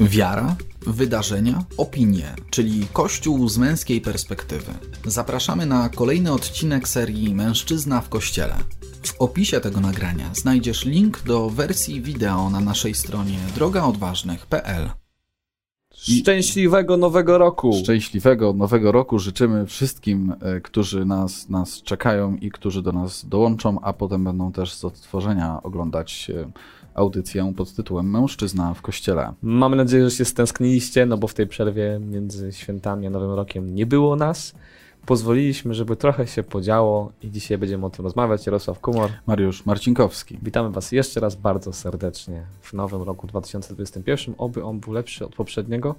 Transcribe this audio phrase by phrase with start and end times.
[0.00, 4.72] Wiara, wydarzenia, opinie, czyli Kościół z męskiej perspektywy.
[5.04, 8.54] Zapraszamy na kolejny odcinek serii Mężczyzna w Kościele.
[9.02, 14.90] W opisie tego nagrania znajdziesz link do wersji wideo na naszej stronie drogaodważnych.pl.
[15.94, 17.72] Szczęśliwego nowego roku!
[17.82, 23.80] Szczęśliwego nowego roku życzymy wszystkim, e, którzy nas, nas czekają i którzy do nas dołączą,
[23.80, 26.50] a potem będą też z odtworzenia oglądać e,
[26.98, 29.32] audycję pod tytułem Mężczyzna w Kościele.
[29.42, 33.74] Mamy nadzieję, że się stęskniliście, no bo w tej przerwie między świętami a Nowym Rokiem
[33.74, 34.54] nie było nas.
[35.06, 38.46] Pozwoliliśmy, żeby trochę się podziało i dzisiaj będziemy o tym rozmawiać.
[38.46, 39.10] Jarosław Kumor.
[39.26, 40.38] Mariusz Marcinkowski.
[40.42, 44.34] Witamy Was jeszcze raz bardzo serdecznie w nowym roku 2021.
[44.38, 45.94] Oby on był lepszy od poprzedniego,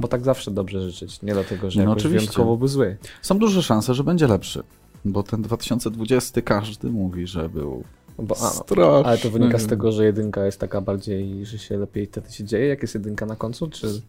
[0.00, 1.22] bo tak zawsze dobrze życzyć.
[1.22, 2.20] Nie dlatego, że No jakoś oczywiście.
[2.20, 2.96] wyjątkowo był zły.
[3.22, 4.62] Są duże szanse, że będzie lepszy,
[5.04, 7.84] bo ten 2020 każdy mówi, że był
[8.18, 9.08] Bo, a, straszny.
[9.08, 12.44] ale to wynika z tego, że jedynka jest taka bardziej, że się lepiej wtedy się
[12.44, 14.02] dzieje, jak jest jedynka na końcu, czy...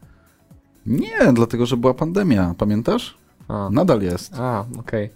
[0.85, 3.17] Nie, dlatego, że była pandemia, pamiętasz?
[3.47, 4.33] A, Nadal jest.
[4.37, 5.09] A, okej.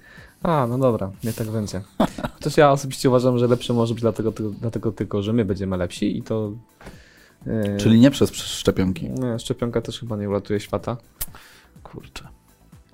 [0.44, 1.82] A, no dobra, nie tak będzie.
[2.36, 4.32] Chociaż ja osobiście uważam, że lepsze może być dlatego,
[4.62, 6.52] dlatego tylko, że my będziemy lepsi i to...
[7.46, 9.10] Yy, Czyli nie przez szczepionki.
[9.10, 10.98] Nie, szczepionka też chyba nie uratuje świata.
[11.84, 12.28] Kurczę.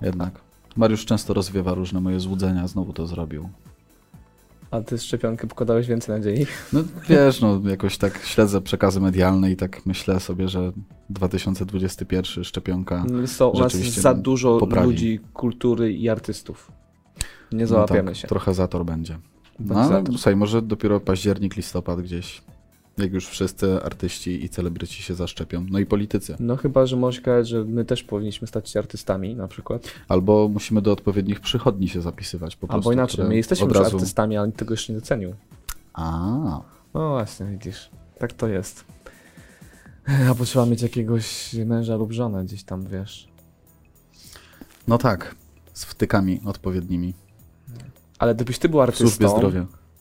[0.02, 0.40] Jednak.
[0.76, 3.48] Mariusz często rozwiewa różne moje złudzenia, znowu to zrobił.
[4.70, 6.46] A ty szczepionkę pokładałeś więcej nadziei?
[6.72, 10.72] No wiesz, no jakoś tak śledzę przekazy medialne i tak myślę sobie, że
[11.10, 13.04] 2021 szczepionka.
[13.40, 14.86] No, u nas za dużo poprawi.
[14.86, 16.72] ludzi, kultury i artystów.
[17.52, 18.28] Nie no załapiemy tak, się.
[18.28, 19.18] Trochę zator będzie.
[19.60, 22.42] No ale słuchaj, może dopiero październik, listopad gdzieś,
[23.02, 25.66] jak już wszyscy artyści i celebryci się zaszczepią.
[25.70, 26.36] No i politycy.
[26.40, 29.82] No chyba, że możesz powiedzieć, że my też powinniśmy stać się artystami na przykład.
[30.08, 32.88] Albo musimy do odpowiednich przychodni się zapisywać po prostu.
[32.88, 33.96] Albo inaczej, my jesteśmy już razu...
[33.96, 35.34] artystami, ale nikt tego jeszcze nie docenił.
[35.92, 36.60] A,
[36.94, 37.90] No właśnie, widzisz.
[38.18, 38.84] Tak to jest.
[40.28, 43.28] Albo trzeba mieć jakiegoś męża lub żonę gdzieś tam, wiesz.
[44.88, 45.34] no tak,
[45.72, 47.14] z wtykami odpowiednimi
[48.18, 49.40] Ale gdybyś ty był artystą,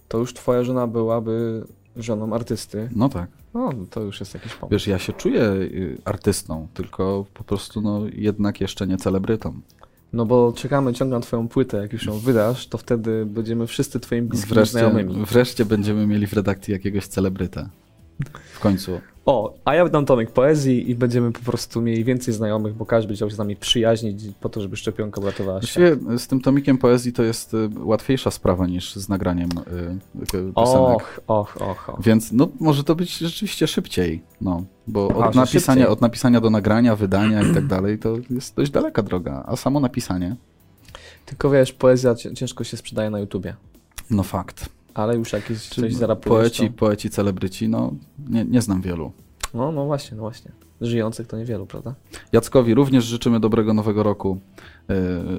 [0.07, 1.63] to już twoja żona byłaby
[2.03, 2.89] żoną artysty.
[2.95, 3.29] No tak.
[3.53, 4.71] No, to już jest jakiś pomysł.
[4.71, 9.61] Wiesz, ja się czuję y, artystą, tylko po prostu no jednak jeszcze nie celebrytą.
[10.13, 13.99] No bo czekamy ciągle na twoją płytę, jak już ją wydasz, to wtedy będziemy wszyscy
[13.99, 15.25] twoimi bliskimi Wreszcie, znajomymi.
[15.25, 17.69] wreszcie będziemy mieli w redakcji jakiegoś celebrytę.
[18.53, 19.01] W końcu.
[19.29, 23.07] O, a ja wydam tomik poezji i będziemy po prostu mieli więcej znajomych, bo każdy
[23.07, 25.59] będzie chciał się z nami przyjaźnić po to, żeby szczepionka uratowała.
[25.59, 29.49] Właściwie z tym tomikiem poezji to jest y, łatwiejsza sprawa niż z nagraniem
[30.31, 30.95] y, y, piosenek.
[30.95, 32.01] Och, och, och, och.
[32.03, 35.93] Więc no, może to być rzeczywiście szybciej, no, bo A, od że napisania, szybciej.
[35.93, 39.79] od napisania do nagrania, wydania i tak dalej, to jest dość daleka droga, a samo
[39.79, 40.35] napisanie,
[41.25, 43.55] Tylko wiesz, poezja cię- ciężko się sprzedaje na YouTubie.
[44.09, 44.69] no fakt.
[44.99, 46.77] Ale już jakieś coś zarapujesz, poeci, to...
[46.77, 47.93] poeci, celebryci, no
[48.29, 49.11] nie, nie znam wielu.
[49.53, 50.51] No, no właśnie, no właśnie.
[50.81, 51.95] Żyjących to niewielu, prawda?
[52.31, 54.39] Jackowi również życzymy dobrego nowego roku.
[54.89, 54.95] Yy,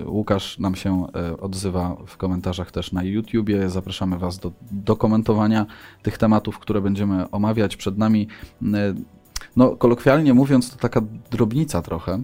[0.08, 3.70] Łukasz nam się yy, odzywa w komentarzach też na YouTubie.
[3.70, 5.66] Zapraszamy Was do, do komentowania
[6.02, 8.28] tych tematów, które będziemy omawiać przed nami.
[8.62, 8.70] Yy,
[9.56, 11.00] No, kolokwialnie mówiąc, to taka
[11.30, 12.22] drobnica trochę.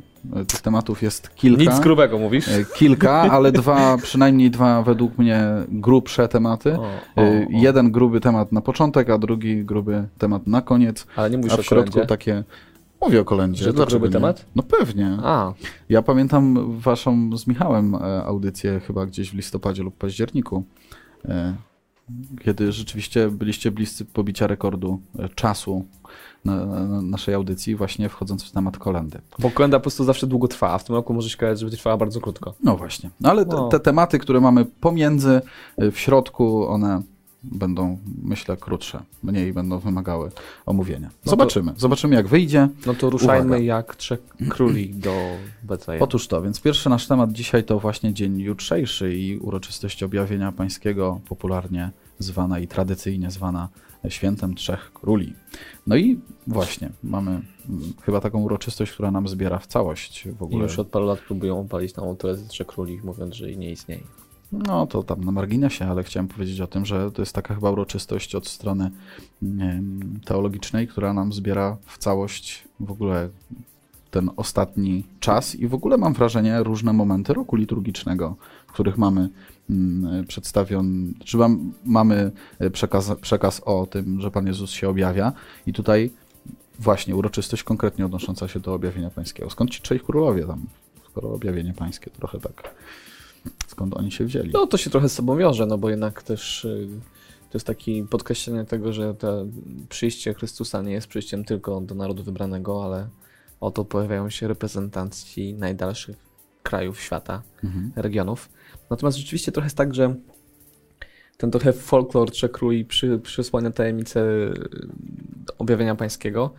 [0.49, 1.63] Tych tematów jest kilka.
[1.63, 2.49] Nic grubego mówisz?
[2.49, 6.73] Yy, Kilka, ale dwa, przynajmniej dwa według mnie grubsze tematy.
[6.79, 6.83] O,
[7.17, 7.49] o, Yy, o.
[7.51, 11.07] Jeden gruby temat na początek, a drugi gruby temat na koniec.
[11.17, 12.09] Ale nie mówisz A w o środku kolędzie?
[12.09, 12.45] takie.
[13.03, 13.65] Mówię o kolędzie.
[13.65, 14.47] Że to gruby temat?
[14.57, 15.19] No pewnie.
[15.23, 15.53] A,
[15.89, 20.65] Ja pamiętam waszą z Michałem e, audycję chyba gdzieś w listopadzie lub październiku,
[21.25, 21.55] e,
[22.45, 25.85] kiedy rzeczywiście byliście bliscy pobicia rekordu e, czasu
[26.45, 29.19] na, na naszej audycji, właśnie wchodząc w temat kolendy.
[29.39, 31.67] bo kolenda po prostu zawsze długo trwa, a w tym roku może się okazać, że
[31.67, 32.55] będzie trwała bardzo krótko.
[32.63, 33.11] No właśnie.
[33.21, 33.69] No ale te, No.
[33.69, 35.41] te tematy, które mamy pomiędzy,
[35.77, 37.03] e, w środku, one
[37.43, 39.03] będą, myślę, krótsze.
[39.23, 40.31] Mniej będą wymagały
[40.67, 41.09] omówienia.
[41.25, 41.73] to- Zobaczymy.
[41.77, 42.69] Zobaczymy, jak wyjdzie.
[42.87, 43.63] No to ruszajmy Uwaga.
[43.63, 45.15] jak trzech króli do
[45.63, 46.03] Betlejem.
[46.03, 51.21] Otóż to, więc pierwszy nasz temat dzisiaj to właśnie dzień jutrzejszy i uroczystość objawienia pańskiego,
[51.29, 53.69] popularnie zwana i tradycyjnie zwana
[54.09, 55.35] świętem Trzech Króli.
[55.87, 57.43] No i właśnie, mamy
[58.03, 60.63] chyba taką uroczystość, która nam zbiera w całość w I ogóle.
[60.63, 64.01] już od paru lat próbują opalić tą teorię trzech króli, mówiąc, że nie istnieje.
[64.53, 67.71] No to tam na marginesie, ale chciałem powiedzieć o tym, że to jest taka chyba
[67.71, 68.91] uroczystość od strony
[70.25, 73.29] teologicznej, która nam zbiera w całość w ogóle
[74.17, 78.37] ten ostatni czas i w ogóle mam wrażenie różne momenty roku liturgicznego,
[78.67, 79.29] w których mamy
[79.71, 85.33] mm, przedstawiony, czy mam, mamy e, przekaz, przekaz o tym, że Pan Jezus się objawia
[85.67, 86.11] i tutaj
[86.79, 89.51] właśnie uroczystość konkretnie odnosząca się do objawienia pańskiego.
[89.51, 90.61] Skąd ci trzej królowie tam,
[91.11, 92.75] skoro objawienie pańskie, trochę tak,
[93.67, 94.51] skąd oni się wzięli?
[94.53, 96.89] No to się trochę z sobą wiąże, no bo jednak też y,
[97.51, 99.47] to jest taki podkreślenie tego, że to
[99.89, 103.09] przyjście Chrystusa nie jest przyjściem tylko do narodu wybranego, ale
[103.61, 106.17] oto pojawiają się reprezentanci najdalszych
[106.63, 107.93] krajów świata, Mhm.
[107.97, 108.49] regionów.
[108.91, 110.15] Natomiast rzeczywiście trochę jest tak, że
[111.37, 114.53] ten trochę folklor Króli przy, przysłania tajemnicę y,
[115.59, 116.55] objawienia pańskiego,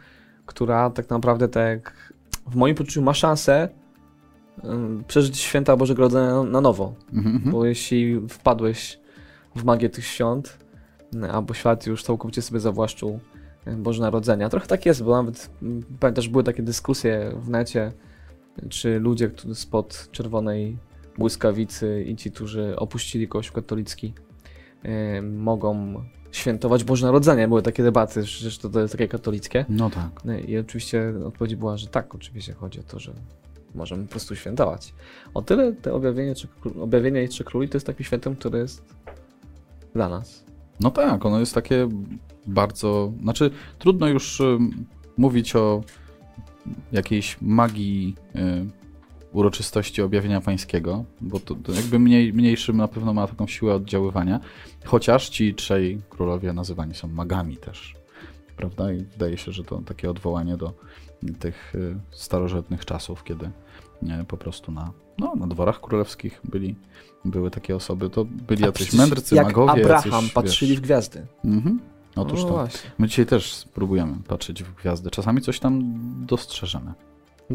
[0.46, 2.14] która tak naprawdę tak
[2.48, 3.70] w moim poczuciu ma szansę
[4.64, 6.96] ym, przeżyć święta Bożego Narodzenia na, nowo.
[7.14, 7.36] Mhm.
[7.36, 7.52] mhm.
[7.52, 9.00] Bo jeśli wpadłeś
[9.56, 10.58] w magię tych świąt,
[11.16, 13.20] y, albo świat już całkowicie sobie zawłaszczył
[13.78, 14.50] Boże Narodzenia.
[14.50, 17.92] Trochę tak jest, bo nawet mm, pamiętasz, były takie dyskusje w necie,
[18.70, 20.78] czy ludzie którzy spod czerwonej
[21.18, 24.14] błyskawicy i ci, którzy opuścili Kościół katolicki,
[25.18, 27.48] y, mogą świętować Boże Narodzenie.
[27.48, 29.66] Były takie debaty, że to, to jest takie katolickie.
[29.70, 30.26] No tak.
[30.26, 33.14] No I oczywiście odpowiedź była, że tak, oczywiście chodzi o to, że
[33.76, 34.94] możemy po prostu świętować.
[35.34, 38.96] O tyle te objawienie, Kró- objawienie i Króli to jest takim świętem, który jest
[39.94, 40.44] dla nas.
[40.80, 41.90] No tak, ono jest takie
[42.48, 43.14] bardzo.
[43.22, 44.86] Znaczy, trudno już ym,
[45.18, 45.82] mówić o
[46.92, 48.78] jakiejś magii y,
[49.34, 54.40] uroczystości objawienia pańskiego, bo to, to jakby mniej, mniejszym na pewno ma taką siłę oddziaływania,
[54.86, 57.96] chociaż ci trzej królowie nazywani są magami też,
[58.58, 58.92] prawda?
[58.92, 60.74] I wydaje się, że to takie odwołanie do
[61.40, 63.46] tych y, starożytnych czasów, kiedy
[64.04, 66.76] y, po prostu na, no, na dworach królewskich byli,
[67.26, 70.84] były takie osoby, to byli A jacyś mędrcy, jak magowie, Abraham jacyś, patrzyli wiesz, w
[70.84, 71.26] gwiazdy.
[71.46, 71.80] Mhm.
[72.18, 72.54] Otóż no to.
[72.54, 72.92] właśnie.
[72.98, 75.12] My dzisiaj też spróbujemy patrzeć w gwiazdy.
[75.12, 75.84] Czasami coś tam
[76.26, 76.94] dostrzeżemy.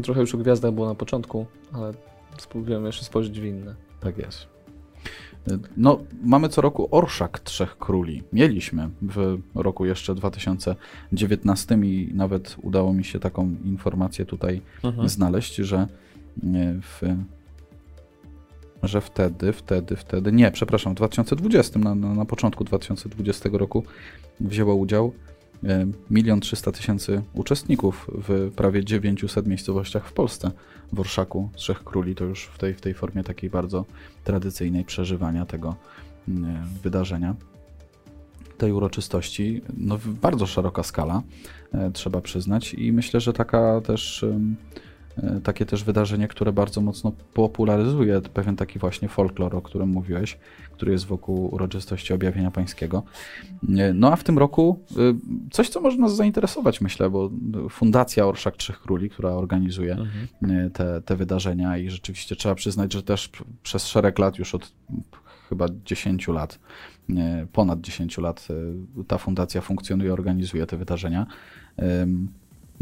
[0.03, 1.93] Trochę już o gwiazdach było na początku, ale
[2.37, 3.75] spróbujemy jeszcze spojrzeć w inne.
[3.99, 4.53] Tak jest.
[5.77, 8.23] No, mamy co roku Orszak Trzech Króli.
[8.33, 14.61] Mieliśmy w roku jeszcze 2019 i nawet udało mi się taką informację tutaj
[15.05, 15.87] znaleźć, że
[16.43, 17.01] nie, w,
[18.83, 23.83] że wtedy, wtedy, wtedy, nie, przepraszam, w 2020, na, na, na początku 2020 roku
[24.39, 25.13] wzięło udział
[25.63, 30.51] e, milion trzysta tysięcy uczestników w prawie 900 miejscowościach w Polsce.
[30.93, 33.85] W Orszaku Trzech Króli to już w tej, w tej formie takiej bardzo
[34.23, 35.75] tradycyjnej przeżywania tego
[36.27, 37.35] mm, wydarzenia,
[38.57, 39.61] tej uroczystości.
[39.77, 41.21] No, bardzo szeroka skala,
[41.73, 44.25] e, trzeba przyznać, i myślę, że taka też.
[45.17, 50.37] E, Takie też wydarzenie, które bardzo mocno popularyzuje pewien taki właśnie folklor, o którym mówiłeś,
[50.71, 53.03] który jest wokół uroczystości objawienia pańskiego.
[53.77, 54.95] E, No a w tym roku y,
[55.51, 57.31] coś, co może nas zainteresować, myślę, bo
[57.69, 59.97] Fundacja Orszak Trzech Króli, która organizuje
[60.43, 63.29] e, te, te wydarzenia i rzeczywiście trzeba przyznać, że też
[63.63, 64.71] przez szereg lat, już od
[65.49, 66.59] chyba 10 lat,
[67.09, 71.27] e, ponad 10 lat e, ta fundacja funkcjonuje, organizuje te wydarzenia.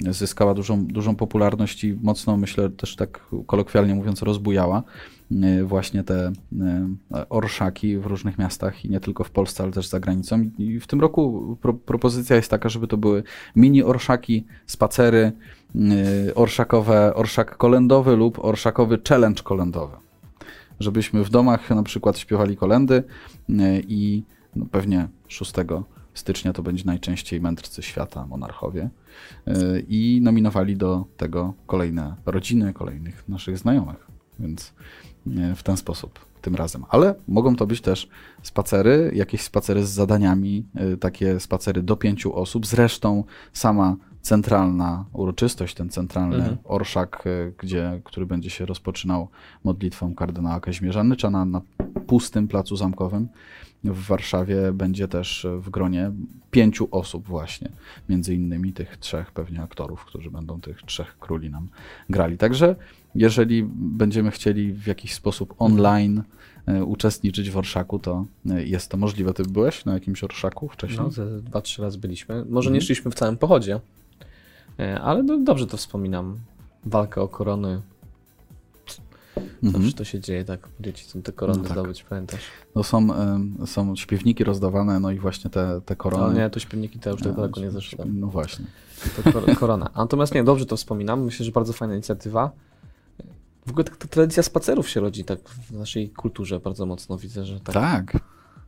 [0.09, 4.83] Zyskała dużą, dużą popularność i mocno, myślę, też tak kolokwialnie mówiąc, rozbujała
[5.31, 6.31] e, właśnie te
[6.61, 10.49] e, orszaki w różnych miastach i nie tylko w Polsce, ale też za granicą.
[10.57, 13.23] I w tym roku pro, propozycja jest taka, żeby to były
[13.55, 15.31] mini orszaki, spacery,
[16.27, 19.97] y, orszakowe, orszak kolendowy lub orszakowy challenge kolendowy.
[20.79, 23.03] Żebyśmy w domach na przykład śpiewali kolendy
[23.87, 24.23] i
[24.55, 25.53] no pewnie 6
[26.13, 28.89] stycznia to będzie najczęściej mędrcy świata, monarchowie
[29.47, 34.07] y, i nominowali do tego kolejne rodziny, kolejnych naszych znajomych.
[34.39, 34.73] Więc
[35.27, 36.85] y, w ten sposób tym razem.
[36.89, 38.09] Ale mogą to być też
[38.43, 42.67] spacery, jakieś spacery z zadaniami, y, takie spacery do pięciu osób.
[42.67, 43.23] Zresztą
[43.53, 46.57] sama centralna uroczystość, ten centralny Mhm.
[46.63, 47.23] orszak,
[47.57, 49.27] gdzie, który będzie się rozpoczynał
[49.63, 51.61] modlitwą kardynała Kazimierza Nycza na, na
[52.07, 53.27] pustym placu zamkowym
[53.83, 56.11] w Warszawie będzie też w gronie
[56.51, 57.69] pięciu osób właśnie,
[58.09, 61.67] między innymi tych trzech pewnie aktorów, którzy będą tych trzech króli nam
[62.09, 62.37] grali.
[62.37, 62.75] Także
[63.15, 66.23] jeżeli będziemy chcieli w jakiś sposób online
[66.65, 69.33] e, uczestniczyć w orszaku, to e, jest to możliwe.
[69.33, 70.99] Ty byłeś na jakimś orszaku wcześniej?
[70.99, 72.35] No, ze dwa, trzy razy byliśmy.
[72.35, 72.73] Może Mhm.
[72.73, 73.79] nie szliśmy w całym pochodzie,
[74.79, 76.37] e, ale dobrze to wspominam.
[76.85, 77.81] Walka o korony.
[79.63, 79.83] Mhm.
[79.83, 80.69] Zawsze to się dzieje, tak?
[80.79, 81.73] Dzieci chcą te korony No tak.
[81.77, 82.41] zdobyć, pamiętasz?
[82.75, 86.23] No są, em, są śpiewniki rozdawane, no i właśnie te, te korony.
[86.23, 88.05] Ale nie, to śpiewniki to już tak daleko nie zeszły.
[88.05, 88.65] No właśnie.
[89.23, 89.89] To kor- korona.
[89.95, 91.23] Natomiast nie, dobrze to wspominam.
[91.23, 92.51] Myślę, że bardzo fajna inicjatywa.
[93.67, 97.17] W ogóle ta, ta tradycja spacerów się rodzi tak w naszej kulturze bardzo mocno.
[97.17, 97.73] Widzę, że tak.
[97.73, 98.17] Tak.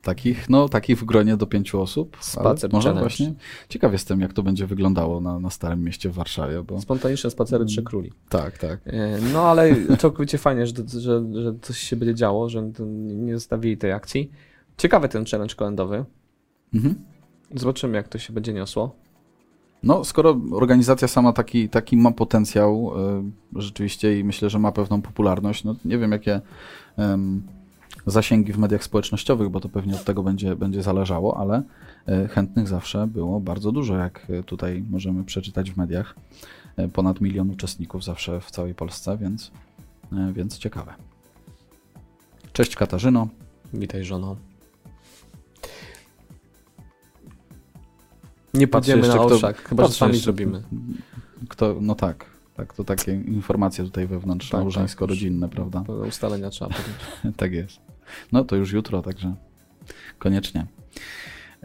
[0.04, 2.18] Takich, no, takich w gronie do pięciu osób.
[2.20, 3.02] Spacer może challenge.
[3.02, 3.34] właśnie.
[3.70, 7.66] Ciekaw jestem, jak to będzie wyglądało na, na Starym Mieście w Warszawie, bo Spontaniczne spacery
[7.66, 8.12] Trzech Króli.
[8.30, 8.80] tak, tak.
[8.86, 12.72] E, No ale całkowicie fajnie, że, że, że coś się będzie działo, że
[13.16, 14.32] nie zostawili tej akcji.
[14.78, 16.06] Ciekawy ten challenge kalendowy.
[16.74, 16.96] Mhm.
[17.56, 18.96] Zobaczymy, jak to się będzie niosło.
[19.84, 22.92] No, skoro organizacja sama taki, taki ma potencjał
[23.56, 26.42] y, rzeczywiście i myślę, że ma pewną popularność, no nie wiem, jakie
[26.98, 27.44] em,
[28.06, 31.64] zasięgi w mediach społecznościowych, bo to pewnie od tego będzie, będzie zależało, ale
[32.08, 36.16] e, chętnych zawsze było bardzo dużo, jak tutaj możemy przeczytać w mediach.
[36.94, 39.52] Ponad milion uczestników zawsze w całej Polsce, więc,
[40.34, 40.94] więc ciekawe.
[42.54, 43.28] Cześć Katarzyno.
[43.74, 44.36] Witaj żono.
[48.54, 50.64] Nie pójdziemy na orszak, kto, chyba że sami zrobimy.
[51.50, 55.84] Kto, no tak, tak, to takie informacje tutaj wewnątrz tak, małżeńsko-rodzinne, tak, prawda?
[56.08, 56.72] Ustalenia trzeba
[57.38, 57.93] tak jest.
[58.32, 59.36] No to już jutro, także
[60.20, 60.66] koniecznie.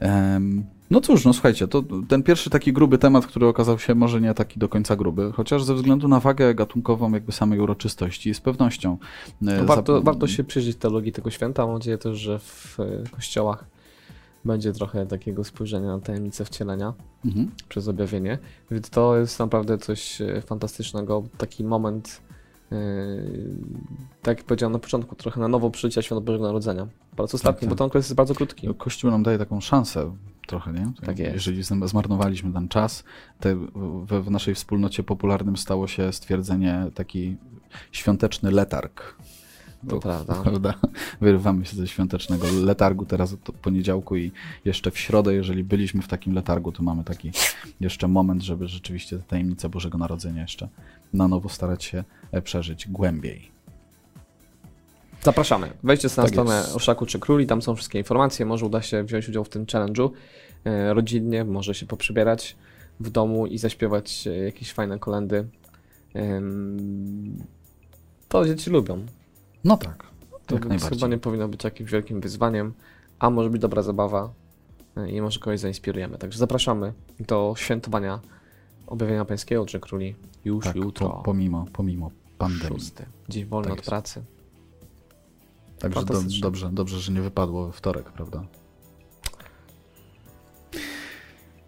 [0.01, 4.21] Um, no cóż, no słuchajcie, to ten pierwszy taki gruby temat, który okazał się może
[4.21, 8.41] nie taki do końca gruby, chociaż ze względu na wagę gatunkową jakby samej uroczystości z
[8.41, 8.99] pewnością.
[9.41, 11.67] No warto, warto się przyjrzeć teologii tego święta.
[11.67, 13.65] Mam nadzieję też, że w e, kościołach
[14.45, 16.93] będzie trochę takiego spojrzenia na tajemnicę wcielenia
[17.25, 17.51] mhm.
[17.69, 18.39] przez objawienie.
[18.71, 21.25] Więc to jest naprawdę coś e, fantastycznego.
[21.39, 22.21] Taki moment,
[24.23, 26.87] tak jak powiedziałem na początku, trochę na nowo przyjścia Świąt Bożego Narodzenia.
[27.17, 27.69] Po raz ostatni, tak, tak.
[27.69, 28.69] bo ten okres jest bardzo krótki.
[28.79, 30.11] Kościół nam daje taką szansę
[30.47, 30.93] trochę, nie?
[31.07, 31.35] Tak jest.
[31.35, 33.05] Jeżeli zmarnowaliśmy ten czas,
[33.41, 37.37] te, w, w naszej wspólnocie popularnym stało się stwierdzenie taki
[37.93, 39.17] świąteczny letarg.
[39.89, 40.35] To prawda.
[40.43, 40.75] prawda.
[41.21, 44.33] Wyrywamy się ze świątecznego letargu teraz od poniedziałku i
[44.65, 47.31] jeszcze w środę, jeżeli byliśmy w takim letargu, to mamy taki
[47.81, 50.69] jeszcze moment, żeby rzeczywiście tajemnicę Bożego Narodzenia jeszcze
[51.13, 52.05] na nowo starać się
[52.45, 53.51] przeżyć głębiej.
[55.23, 55.71] Zapraszamy.
[55.83, 56.77] Wejdźcie na tak stronę jest.
[56.77, 58.47] Oszaku czy Króli, tam są wszystkie informacje.
[58.47, 60.11] Może uda się wziąć udział w tym challenge'u
[60.65, 62.57] e, rodzinnie, może się poprzybierać
[63.01, 65.49] w domu i zaśpiewać e, jakieś fajne kolendy.
[68.29, 69.07] To dzieci lubią.
[69.65, 70.07] No tak.
[70.47, 70.59] To
[70.89, 72.73] chyba nie powinno być jakimś wielkim wyzwaniem,
[73.19, 74.33] a może być dobra zabawa
[74.97, 76.19] e, i może kogoś zainspirujemy.
[76.19, 78.21] Także zapraszamy do świętowania
[78.87, 81.09] objawienia pańskiego czy króli już tak, jutro.
[81.09, 82.81] Po, pomimo, pomimo pandemii.
[82.81, 83.07] Szósty.
[83.29, 84.25] Dzień wolny tak od pracy.
[85.79, 88.45] Także do, dobrze, dobrze, że nie wypadło we wtorek, prawda?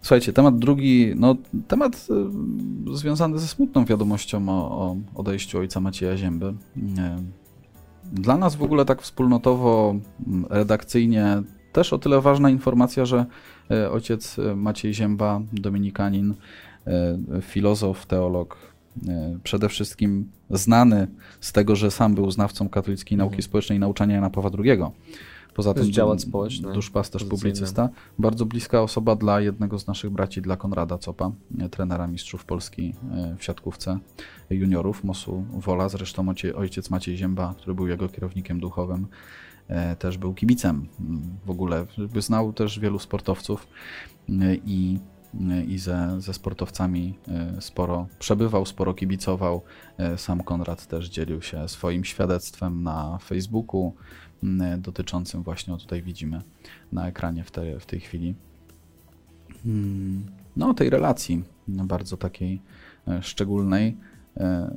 [0.01, 1.35] Słuchajcie, temat drugi, no
[1.67, 2.07] temat
[2.91, 6.53] y, związany ze smutną wiadomością o, o odejściu ojca Macieja Zięby.
[8.03, 9.95] Dla nas w ogóle tak wspólnotowo,
[10.27, 13.25] mm, redakcyjnie też o tyle ważna informacja, że
[13.71, 16.33] e, ojciec Maciej Zięba, dominikanin,
[17.41, 18.70] filozof, teolog,
[19.43, 21.07] przede wszystkim znany
[21.41, 23.43] z tego, że sam był znawcą katolickiej nauki mhm.
[23.43, 24.81] społecznej i nauczania Jana Pawła II
[25.53, 26.73] Poza tym działacz społeczny.
[26.73, 27.89] Duszpasterz, publicysta.
[28.19, 31.31] Bardzo bliska osoba dla jednego z naszych braci, dla Konrada Copa,
[31.71, 33.99] trenera mistrzów Polski e, w siatkówce
[34.49, 35.89] juniorów Mosu Wola.
[35.89, 39.07] Zresztą ojciec Maciej Zięba, który był jego kierownikiem duchowym,
[39.67, 40.87] e, też był kibicem
[41.45, 41.85] w ogóle.
[42.19, 43.67] Znał też wielu sportowców
[44.29, 44.33] e,
[44.65, 44.99] i
[45.67, 47.19] i ze, ze sportowcami
[47.59, 49.61] sporo przebywał, sporo kibicował.
[50.17, 53.93] Sam Konrad też dzielił się swoim świadectwem na Facebooku,
[54.77, 56.41] dotyczącym właśnie, o tutaj widzimy
[56.91, 58.35] na ekranie w, te, w tej chwili,
[59.63, 60.25] hmm,
[60.57, 62.61] no tej relacji bardzo takiej
[63.07, 63.97] e, szczególnej,
[64.37, 64.71] e,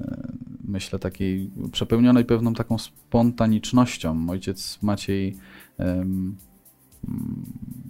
[0.65, 4.31] myślę takiej przepełnionej pewną taką spontanicznością.
[4.31, 5.37] Ojciec Maciej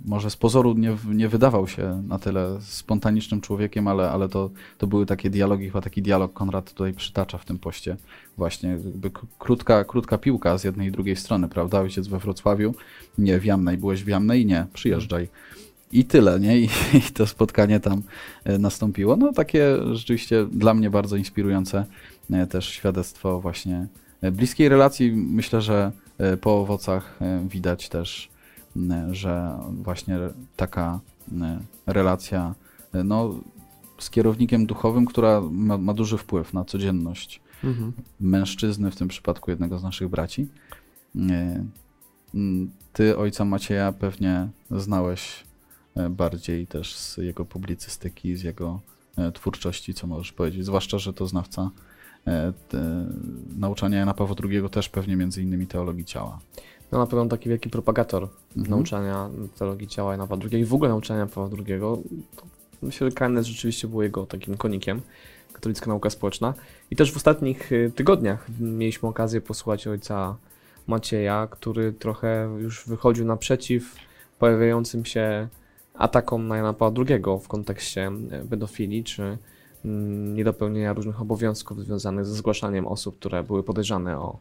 [0.05, 4.87] może z pozoru nie, nie wydawał się na tyle spontanicznym człowiekiem, ale, ale to, to
[4.87, 7.97] były takie dialogi, chyba taki dialog Konrad tutaj przytacza w tym poście.
[8.37, 11.81] Właśnie jakby krótka, krótka piłka z jednej i drugiej strony, prawda?
[11.81, 12.75] Ojciec we Wrocławiu,
[13.19, 14.47] nie w Jamnej, byłeś w Jamnej?
[14.47, 15.29] Nie, przyjeżdżaj.
[15.93, 16.59] I tyle, nie?
[16.59, 16.65] I,
[17.09, 18.03] I, to spotkanie tam
[18.45, 19.17] e, nastąpiło.
[19.17, 21.85] No takie rzeczywiście dla mnie bardzo inspirujące
[22.31, 23.87] e, też świadectwo właśnie
[24.21, 25.13] e, bliskiej relacji.
[25.13, 25.93] Myślę, że
[26.41, 27.19] po owocach
[27.49, 28.31] widać też
[29.11, 30.19] że właśnie
[30.57, 31.01] taka
[31.87, 32.55] relacja
[33.05, 33.35] no,
[33.99, 37.93] z kierownikiem duchowym, która ma, ma duży wpływ na codzienność mhm.
[38.21, 40.49] mężczyzny, w tym przypadku jednego z naszych braci.
[42.93, 45.45] Ty ojca Macieja pewnie znałeś
[45.97, 48.81] e, bardziej też z jego publicystyki, z jego
[49.17, 51.71] e, twórczości, co możesz powiedzieć, zwłaszcza, że to znawca
[52.27, 52.53] e,
[53.57, 56.39] nauczania Jana Pawła II też pewnie między innymi teologii ciała
[56.95, 58.71] no na pewno taki wielki propagator mhm.
[58.71, 61.81] nauczania teologii ciała Jana Pawła II i w ogóle nauczania Pawła II.
[62.83, 65.01] Myślę, że KNS rzeczywiście był jego takim konikiem,
[65.53, 66.55] katolicka nauka społeczna.
[66.91, 70.37] I też w ostatnich y, tygodniach mieliśmy okazję posłuchać ojca
[70.87, 73.95] Macieja, który trochę już wychodził naprzeciw
[74.39, 75.49] pojawiającym się
[75.95, 78.13] atakom na Jana Pawła II w kontekście
[78.45, 79.39] y, pedofilii czy
[79.85, 84.39] mm, niedopełnienia różnych obowiązków związanych ze zgłaszaniem osób, które były podejrzane o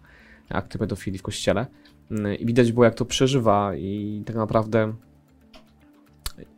[0.50, 1.66] akty pedofilii w kościele.
[2.12, 4.94] Mm, I widać było, jak to przeżywa, i tak naprawdę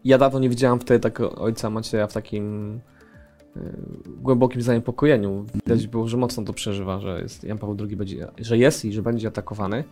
[0.05, 2.73] ja dawno nie widziałam wtedy tak ojca Macieja w takim
[3.57, 3.61] y,
[4.21, 5.45] głębokim zaniepokojeniu.
[5.53, 8.93] Widać było, że mocno to przeżywa, że jest Jan Paweł II będzie, że jest i
[8.93, 9.83] że będzie atakowany.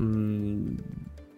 [0.00, 0.76] Mm,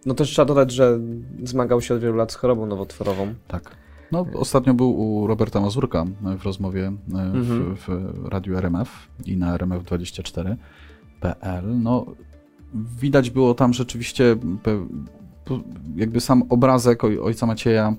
[0.05, 0.99] no też trzeba dodać, że
[1.43, 3.33] zmagał się od wielu lat z chorobą nowotworową.
[3.47, 3.75] Tak.
[4.11, 6.05] No, ostatnio był u Roberta Mazurka
[6.39, 6.91] w rozmowie e,
[7.33, 7.75] w, Mhm.
[7.75, 7.87] w
[8.25, 11.79] radiu RMF i na rmf24.pl.
[11.79, 12.05] No,
[12.73, 14.35] widać było tam rzeczywiście
[15.95, 17.95] jakby sam obrazek oj, ojca Macieja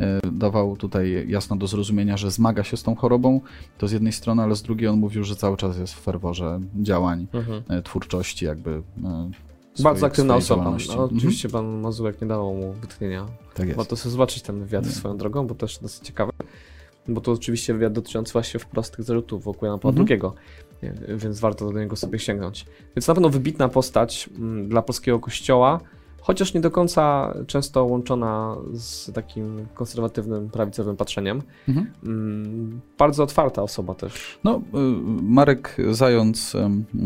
[0.00, 3.40] e, dawał tutaj jasno do zrozumienia, że zmaga się z tą chorobą,
[3.78, 6.60] to z jednej strony, ale z drugiej on mówił, że cały czas jest w ferworze
[6.82, 7.26] działań,
[7.68, 8.70] e, twórczości jakby.
[8.70, 8.80] e,
[9.74, 10.64] swojej- Bardzo aktywna osoba.
[10.64, 11.16] No, Mhm.
[11.16, 13.26] oczywiście pan Mazurek nie dawał mu wytchnienia.
[13.54, 13.76] Tak jest.
[13.76, 14.90] Warto sobie zobaczyć ten wywiad Nie.
[14.92, 16.32] swoją drogą, bo też dosyć ciekawy.
[17.08, 20.08] Bo to oczywiście wywiad dotyczący właśnie wprost tych zarzutów wokół Jana Pawła Mhm.
[20.22, 20.32] II,
[21.16, 22.66] więc warto do niego sobie sięgnąć.
[22.96, 25.80] Więc na pewno wybitna postać mm, dla polskiego kościoła,
[26.20, 31.42] chociaż nie do końca często łączona z takim konserwatywnym, prawicowym patrzeniem.
[31.68, 31.92] Mhm.
[32.04, 34.38] Mm, Bardzo otwarta osoba też.
[34.44, 34.62] No, y,
[35.22, 36.56] Marek Zając,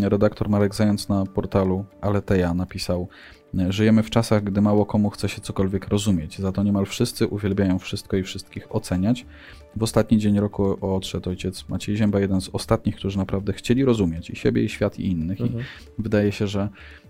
[0.03, 3.09] redaktor Marek Zając na portalu Aleteja napisał
[3.55, 7.27] y, Żyjemy w czasach, gdy mało komu chce się cokolwiek rozumieć, za to niemal wszyscy
[7.27, 9.27] uwielbiają wszystko i wszystkich oceniać.
[9.77, 14.31] W ostatni dzień roku odszedł ojciec Maciej Zięba, jeden z ostatnich, którzy naprawdę chcieli rozumieć
[14.31, 15.41] i siebie, i świat, i innych.
[15.41, 15.65] I Mhm.
[15.99, 16.69] wydaje się, że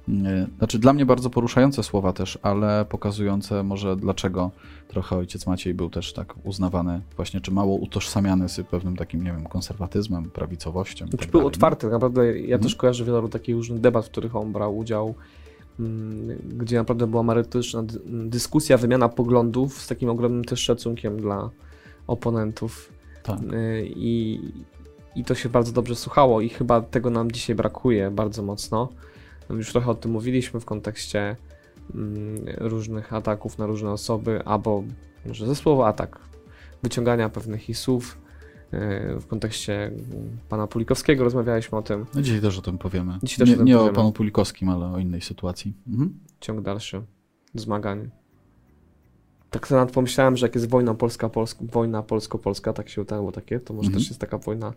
[0.09, 0.13] y,
[0.59, 4.51] znaczy dla mnie bardzo poruszające słowa też, ale pokazujące może dlaczego
[4.89, 9.33] trochę ojciec Maciej był też tak uznawany właśnie, czy mało utożsamiany z pewnym takim, nie
[9.33, 11.05] wiem, konserwatyzmem, prawicowością.
[11.07, 12.63] i Znaczy tak był dalej, otwarty, naprawdę ja Mhm.
[12.63, 15.15] też kojarzę wielu takich różnych debat, w których on brał udział,
[15.81, 21.51] mm, gdzie naprawdę była merytoryczna dy- dyskusja, wymiana poglądów z takim ogromnym też szacunkiem dla
[22.07, 23.39] oponentów Tak.
[23.41, 24.41] Y, i,
[25.17, 28.89] i to się bardzo dobrze słuchało i chyba tego nam dzisiaj brakuje bardzo mocno.
[29.51, 31.37] Już trochę o tym mówiliśmy w kontekście
[31.95, 34.83] mm, różnych ataków na różne osoby, albo
[35.27, 36.19] może zespołowy atak,
[36.83, 38.19] wyciągania pewnych isów.
[38.75, 40.03] Y, W kontekście mm,
[40.49, 42.07] pana Pulikowskiego rozmawialiśmy o tym.
[42.15, 43.19] No dzisiaj też o tym powiemy.
[43.23, 43.97] Dzisiaj też nie o tym nie o powiemy.
[43.97, 45.75] panu Pulikowskim, ale o innej sytuacji.
[45.89, 46.19] Mhm.
[46.41, 47.03] Ciąg dalszy
[47.55, 48.11] zmagań.
[49.57, 53.33] Tak sobie nawet pomyślałem, że jak jest wojna polska, polska wojna polsko-polska, tak się udało
[53.33, 54.01] takie, to może Mhm.
[54.03, 54.73] też jest taka wojna,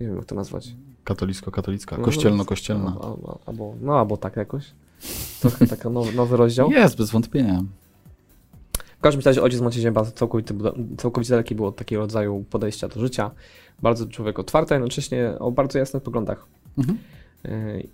[0.00, 0.74] nie wiem jak to nazwać.
[1.04, 2.84] Katolicko-katolicka, No, kościelno-kościelna.
[2.84, 4.64] No, albo, albo, no albo tak jakoś.
[5.40, 6.70] Trochę taki nowy, nowy rozdział.
[6.70, 7.62] Jest, bez wątpienia.
[8.98, 10.54] W każdym razie ojciec Maciej Zięba całkowicie,
[10.98, 13.30] całkowicie daleki był od takiego rodzaju podejścia do życia.
[13.82, 16.46] Bardzo człowiek otwarty, a jednocześnie o bardzo jasnych poglądach.
[16.78, 16.98] Mhm.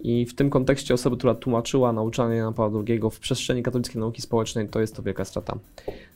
[0.00, 4.22] I w tym kontekście osoba, która tłumaczyła nauczanie Jana Pawła II w przestrzeni katolickiej nauki
[4.22, 5.58] społecznej, to jest to wielka strata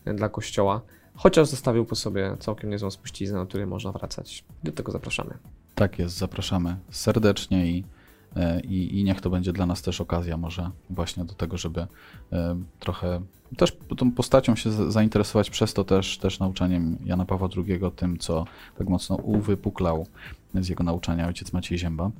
[0.06, 0.80] yy, dla Kościoła.
[1.14, 4.44] Chociaż zostawił po sobie całkiem niezłą spuściznę, na której można wracać.
[4.64, 5.34] Do tego zapraszamy.
[5.74, 7.84] Tak jest, zapraszamy serdecznie i,
[8.36, 11.86] e, i, i niech to będzie dla nas też okazja może właśnie do tego, żeby
[12.32, 13.20] e, trochę
[13.56, 18.44] też tą postacią się zainteresować, przez to też, też nauczaniem Jana Pawła II, tym co
[18.78, 20.06] tak mocno uwypuklał
[20.62, 22.10] z jego nauczania ojciec Maciej Zięba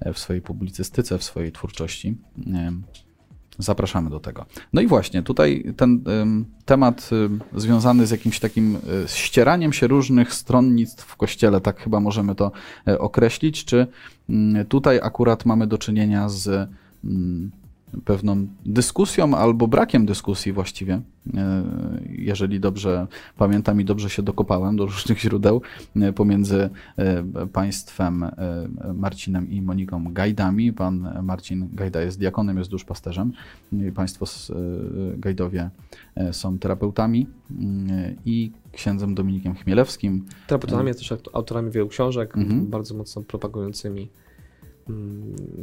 [0.00, 2.16] e, w swojej publicystyce, w swojej twórczości.
[2.54, 2.72] E,
[3.58, 4.46] Zapraszamy do tego.
[4.72, 6.04] No i właśnie, tutaj ten
[6.64, 12.34] temat ym, związany z jakimś takim ścieraniem się różnych stronnictw w kościele, tak chyba możemy
[12.34, 12.52] to
[12.98, 13.86] określić, czy
[14.28, 16.68] mm, tutaj akurat mamy do czynienia z
[17.04, 17.50] mm,
[18.04, 20.94] pewną dyskusją albo brakiem dyskusji właściwie,
[21.26, 21.30] y,
[22.08, 25.62] jeżeli dobrze pamiętam i dobrze się dokopałem do różnych źródeł,
[25.96, 26.70] y, pomiędzy
[27.42, 28.24] y, państwem
[28.94, 30.72] Marcinem i Moniką Gajdami.
[30.72, 33.32] Pan Marcin Gajda jest diakonem, jest duszpasterzem.
[33.94, 34.26] Państwo
[35.16, 35.70] Gajdowie
[36.32, 37.54] są terapeutami y,
[38.24, 40.24] i księdzem Dominikiem Chmielewskim.
[40.46, 42.66] Terapeutami, jest też aut- autorami wielu książek, Mhm.
[42.66, 44.25] bardzo mocno propagującymi mm,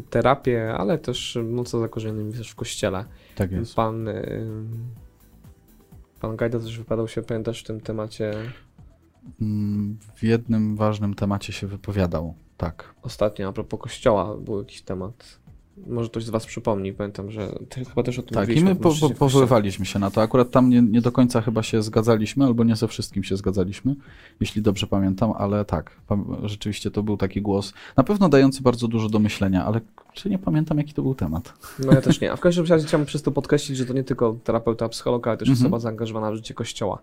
[0.09, 3.05] terapię, ale też mocno zakorzenionymi też w kościele.
[3.35, 3.75] Tak jest.
[3.75, 4.45] Pan, y,
[6.19, 8.33] pan Gajda też wypadał się, pamiętasz, w tym temacie
[9.41, 12.33] Mm, W jednym ważnym temacie się wypowiadał.
[12.57, 12.95] Tak.
[13.01, 15.39] ostatnio, a propos kościoła, był jakiś temat.
[15.87, 17.59] Może ktoś z was przypomni, pamiętam, że
[17.89, 20.21] chyba też o tym Tak, i my po, po, powoływaliśmy się na to.
[20.21, 23.95] Akurat tam nie, nie do końca chyba się zgadzaliśmy, albo nie ze wszystkim się zgadzaliśmy,
[24.39, 25.91] jeśli dobrze pamiętam, ale tak,
[26.43, 29.81] rzeczywiście to był taki głos, na pewno dający bardzo dużo do myślenia, ale
[30.13, 31.53] czy nie pamiętam, jaki to był temat.
[31.79, 32.31] No ja też nie.
[32.31, 35.37] A w każdym razie chciałbym przez to podkreślić, że to nie tylko terapeuta, psycholog, ale
[35.37, 35.65] też Mhm.
[35.65, 37.01] osoba zaangażowana w życie kościoła.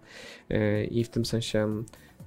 [0.49, 1.69] Yy, I w tym sensie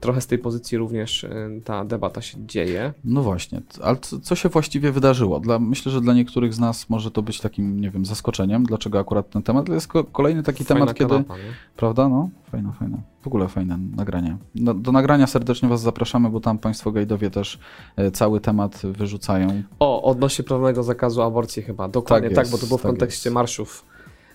[0.04, 2.94] trochę z tej pozycji również yy, ta debata się dzieje.
[3.04, 5.40] No właśnie, ale co, się właściwie wydarzyło?
[5.40, 9.00] Dla, myślę, że dla niektórych z nas może to być takim, nie wiem, zaskoczeniem, dlaczego
[9.00, 11.10] akurat ten temat, ale jest ko- kolejny taki Fajna temat, kiedy...
[11.10, 11.44] kanapa, nie?
[11.76, 12.10] Prawda?
[12.10, 12.98] No, fajne, fajne.
[13.22, 14.38] W ogóle fajne nagranie.
[14.56, 17.60] Do, do nagrania serdecznie Was zapraszamy, bo tam Państwo gajdowie też
[17.96, 19.64] e, cały temat wyrzucają.
[19.80, 21.88] O, odnośnie prawnego zakazu aborcji chyba.
[21.88, 23.34] Dokładnie Tak tak, jest, bo to było w tak kontekście jest.
[23.36, 23.86] marszów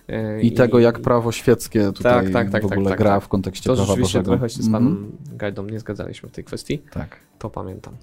[0.09, 3.11] E, I, tego, jak prawo świeckie tutaj Tak, tak, tak, w ogóle tak, tak, gra
[3.15, 3.23] tak.
[3.23, 4.25] w kontekście To prawa Bożego.
[4.31, 7.17] trochę się z panem Gajdą nie zgadzaliśmy w tej kwestii, Tak.
[7.39, 7.93] to pamiętam.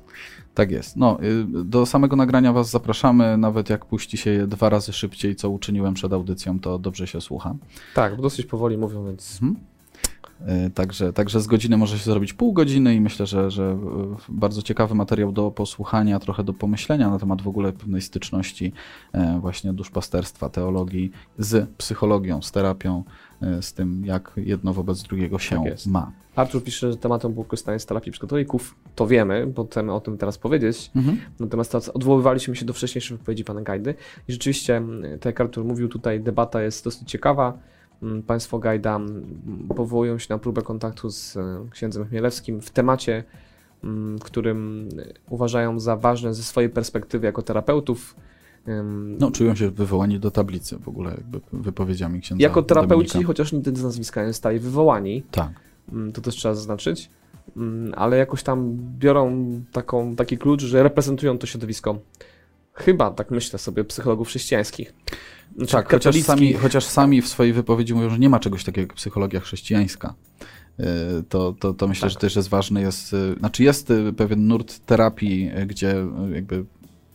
[0.55, 0.97] Tak jest.
[0.97, 3.37] No, y, do samego nagrania Was zapraszamy.
[3.39, 7.21] Nawet jak puści się je dwa razy szybciej, co uczyniłem przed audycją, to dobrze się
[7.21, 7.55] słucha.
[7.95, 9.61] Tak, bo dosyć powoli mówią, więc Mhm.
[10.67, 13.79] Y, Także, także z godziny może się zrobić pół godziny i myślę, że, że
[14.29, 18.73] y, bardzo ciekawy materiał do posłuchania, trochę do pomyślenia na temat w ogóle pewnej styczności
[19.13, 23.05] e, właśnie duszpasterstwa, teologii z psychologią, z terapią,
[23.43, 26.13] e, z tym jak jedno wobec drugiego się Tak ma.
[26.37, 28.75] Artur pisze, że tematem było korzystanie z terapii psychotolików.
[28.95, 30.91] To wiemy, bo chcemy o tym teraz powiedzieć.
[30.97, 31.21] Mhm.
[31.41, 33.95] Natomiast odwoływaliśmy się do wcześniejszych wypowiedzi pana Gajdy.
[34.29, 37.59] I rzeczywiście, tak jak Artur mówił, tutaj debata jest dosyć ciekawa.
[38.03, 39.23] M, Państwo Gajda m,
[39.77, 43.25] powołują się na próbę kontaktu z e, księdzem Chmielewskim w temacie,
[43.85, 44.89] m, którym
[45.31, 48.17] uważają za ważne ze swojej perspektywy jako terapeutów.
[49.19, 53.27] No, czują się wywołani do tablicy w ogóle jakby wypowiedziami księdza jako terapeuci, Dominika.
[53.27, 55.51] chociaż nigdy z nazwiska nie stali wywołani, Tak.
[55.93, 57.11] Mm, to też trzeba zaznaczyć,
[57.57, 61.99] Mm, ale jakoś tam biorą taką, taki klucz, że reprezentują to środowisko.
[62.77, 64.95] Chyba, tak myślę sobie, psychologów chrześcijańskich.
[65.57, 68.81] Znaczy, Tak, chociaż sami, chociaż sami w swojej wypowiedzi mówią, że nie ma czegoś takiego
[68.87, 70.15] jak psychologia chrześcijańska.
[70.81, 70.85] Y,
[71.29, 72.11] To, to, to myślę, Tak.
[72.11, 72.81] że też jest ważne.
[72.81, 75.95] Jest, y, znaczy jest y, pewien nurt terapii, gdzie
[76.35, 76.65] jakby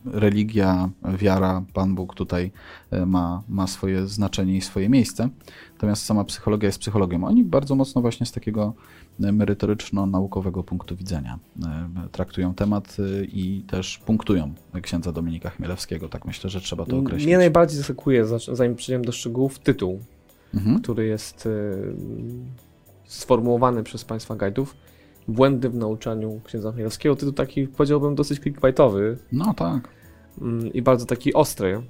[0.05, 2.51] religia, wiara, Pan Bóg tutaj
[2.93, 5.29] y, ma, ma swoje znaczenie i swoje miejsce.
[5.73, 7.23] Natomiast sama psychologia jest psychologią.
[7.23, 8.73] Oni bardzo mocno właśnie z takiego
[9.19, 11.39] y, merytoryczno-naukowego punktu widzenia
[12.05, 16.09] y, traktują temat i też punktują księdza Dominika Chmielewskiego.
[16.09, 17.27] Tak myślę, że trzeba to określić.
[17.27, 19.99] Mnie najbardziej zaskakuje, zanim przejdziemy do szczegółów, tytuł,
[20.53, 20.81] Mhm.
[20.81, 21.47] który jest
[23.05, 24.75] sformułowany przez państwa guidów.
[25.27, 27.15] Błędy w nauczaniu księdza Chmielewskiego.
[27.15, 29.89] Tytuł taki, powiedziałbym, dosyć clickbaitowy, No tak.
[30.41, 31.81] Mm, i bardzo taki ostry.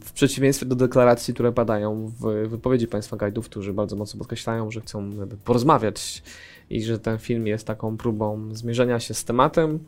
[0.00, 4.80] W przeciwieństwie do deklaracji, które padają w wypowiedzi państwa guidów, którzy bardzo mocno podkreślają, że
[4.80, 5.10] chcą
[5.44, 6.22] porozmawiać
[6.70, 9.78] i że ten film jest taką próbą zmierzenia się z tematem,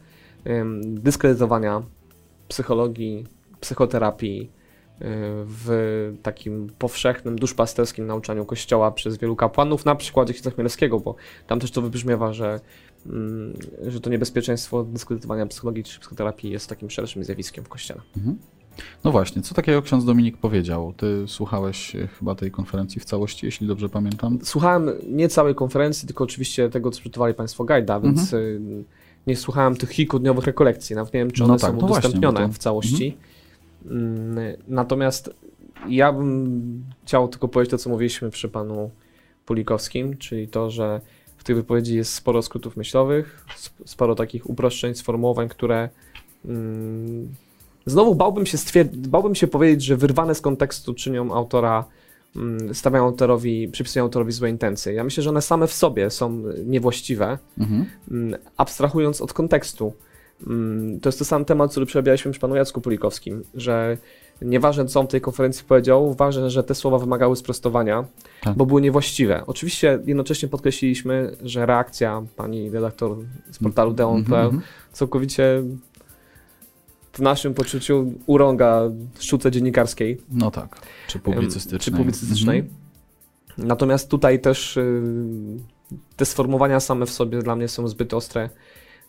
[0.82, 1.82] dyskredytowania
[2.48, 3.26] psychologii,
[3.60, 4.50] psychoterapii
[5.00, 11.14] w takim powszechnym, duszpasterskim nauczaniu Kościoła przez wielu kapłanów, na przykładzie księdza Chmielewskiego, bo
[11.46, 12.60] tam też to wybrzmiewa, że,
[13.06, 13.52] mm,
[13.86, 18.00] że to niebezpieczeństwo dyskredytowania psychologii czy psychoterapii jest takim szerszym zjawiskiem w Kościele.
[18.16, 18.36] Mhm.
[19.04, 20.94] No właśnie, co takiego ksiądz Dominik powiedział?
[20.96, 24.38] Ty słuchałeś e, chyba tej konferencji w całości, jeśli dobrze pamiętam.
[24.42, 28.14] Słuchałem nie całej konferencji, tylko oczywiście tego, co przygotowali Państwo Gajda, Mhm.
[28.14, 28.60] więc y,
[29.26, 31.98] nie słuchałem tych kilkudniowych rekolekcji, nawet nie wiem, czy one No tak, są no właśnie,
[31.98, 33.06] udostępnione bo to- w całości.
[33.06, 33.18] Mm,
[34.68, 35.30] Natomiast
[35.88, 38.90] ja bym chciał tylko powiedzieć to, co mówiliśmy przy panu
[39.46, 41.00] Pulikowskim, czyli to, że
[41.36, 45.88] w tej wypowiedzi jest sporo skrótów myślowych, sp- sporo takich uproszczeń, sformułowań, które
[46.44, 47.28] mm,
[47.86, 51.84] znowu bałbym się, stwierd- bałbym się powiedzieć, że wyrwane z kontekstu czynią autora,
[52.36, 54.92] mm, stawiają autorowi, przypisują autorowi złe intencje.
[54.92, 57.86] Ja myślę, że one same w sobie są niewłaściwe, Mhm.
[58.10, 59.92] Mm, abstrahując od kontekstu.
[60.46, 63.98] Mm, To jest ten sam temat, który przerabialiśmy przy panu Jacku Pulikowskim, że
[64.42, 68.04] nieważne co on w tej konferencji powiedział, ważne, że te słowa wymagały sprostowania,
[68.42, 68.56] Tak.
[68.56, 69.42] bo były niewłaściwe.
[69.46, 73.16] Oczywiście jednocześnie podkreśliliśmy, że reakcja pani redaktor
[73.50, 74.62] z portalu Deon Mhm, mhm.
[74.92, 75.62] całkowicie
[77.12, 78.82] w naszym poczuciu urąga
[79.18, 80.80] sztuce dziennikarskiej No tak.
[81.08, 81.80] Czy publicystycznej.
[81.80, 82.58] czy publicystycznej.
[82.58, 82.76] Mhm.
[83.58, 85.02] Natomiast tutaj też y,
[86.16, 88.50] te sformułowania same w sobie dla mnie są zbyt ostre,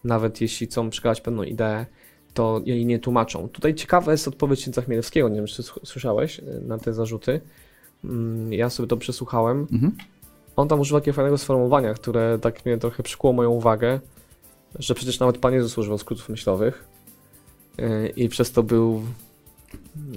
[0.06, 1.86] nawet jeśli chcą przekazać pewną ideę,
[2.34, 3.50] to jej nie tłumaczą.
[3.50, 7.42] Tutaj ciekawa jest odpowiedź księdza Chmielewskiego, nie wiem czy słyszałeś y, na te zarzuty.
[8.04, 9.68] Mm, Ja sobie to przesłuchałem.
[9.72, 9.92] Mhm.
[10.56, 14.00] On tam używa takiego fajnego sformułowania, które tak mnie trochę przykuło moją uwagę,
[14.80, 16.84] że przecież nawet Pan Jezus używał skrótów myślowych
[17.80, 19.02] y, i przez to był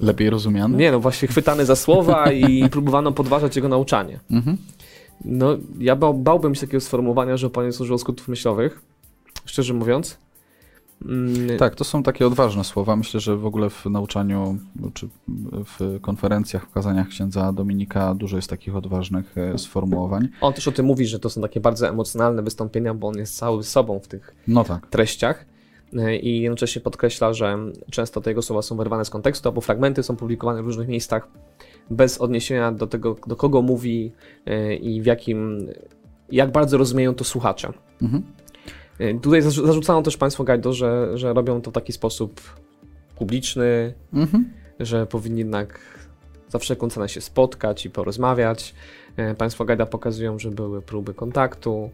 [0.03, 0.77] Lepiej rozumiany?
[0.77, 4.21] nie, no właśnie chwytany za słowa i próbowano podważać jego nauczanie.
[4.31, 4.57] Mhm.
[5.25, 8.81] No, ja ba bałbym się takiego sformułowania, że Pan Jezus użył skutków myślowych,
[9.49, 10.19] szczerze mówiąc.
[11.05, 12.97] Mm, Tak, to są takie odważne słowa.
[12.97, 14.59] Myślę, że w ogóle w nauczaniu,
[14.95, 15.09] czy
[15.79, 20.29] w konferencjach, w kazaniach księdza Dominika dużo jest takich odważnych e, sformułowań.
[20.41, 23.37] On też o tym mówi, że to są takie bardzo emocjonalne wystąpienia, bo on jest
[23.37, 24.87] cały sobą w tych No tak.
[24.87, 25.45] treściach
[25.95, 27.59] y, i jednocześnie podkreśla, że
[27.91, 31.29] często te jego słowa są wyrwane z kontekstu, albo fragmenty są publikowane w różnych miejscach
[31.91, 34.13] bez odniesienia do tego, do kogo mówi
[34.49, 35.67] y, i w jakim,
[36.33, 37.73] jak bardzo rozumieją to słuchacze.
[38.03, 38.23] Mhm.
[39.01, 42.41] Y, Tutaj zarzu- zarzucają też Państwo Gajdo, że, że robią to w taki sposób
[43.17, 44.53] publiczny, Mhm.
[44.81, 45.81] że powinni jednak
[46.49, 48.75] za wszelką cenę się spotkać i porozmawiać.
[49.33, 51.91] Y, Państwo Gajda pokazują, że były próby kontaktu.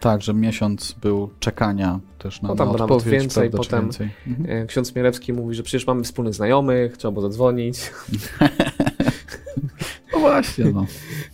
[0.00, 3.58] Tak, że miesiąc był czekania też na, No tam na było nawet odpowiedź, więcej, prawda,
[3.68, 4.10] potem- więcej.
[4.26, 4.62] Mhm.
[4.62, 7.78] Y, Ksiądz Mielewski mówi, że przecież mamy wspólnych znajomych, trzeba było zadzwonić.
[10.22, 10.86] No właśnie, no.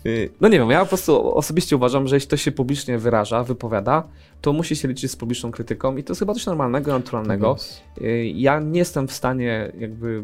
[0.07, 3.45] Y, No nie wiem, ja po prostu osobiście uważam, że jeśli ktoś się publicznie wyraża,
[3.45, 4.09] wypowiada,
[4.41, 7.57] to musi się liczyć z publiczną krytyką i to jest chyba coś normalnego, naturalnego.
[8.01, 10.23] Y, Ja nie jestem w stanie jakby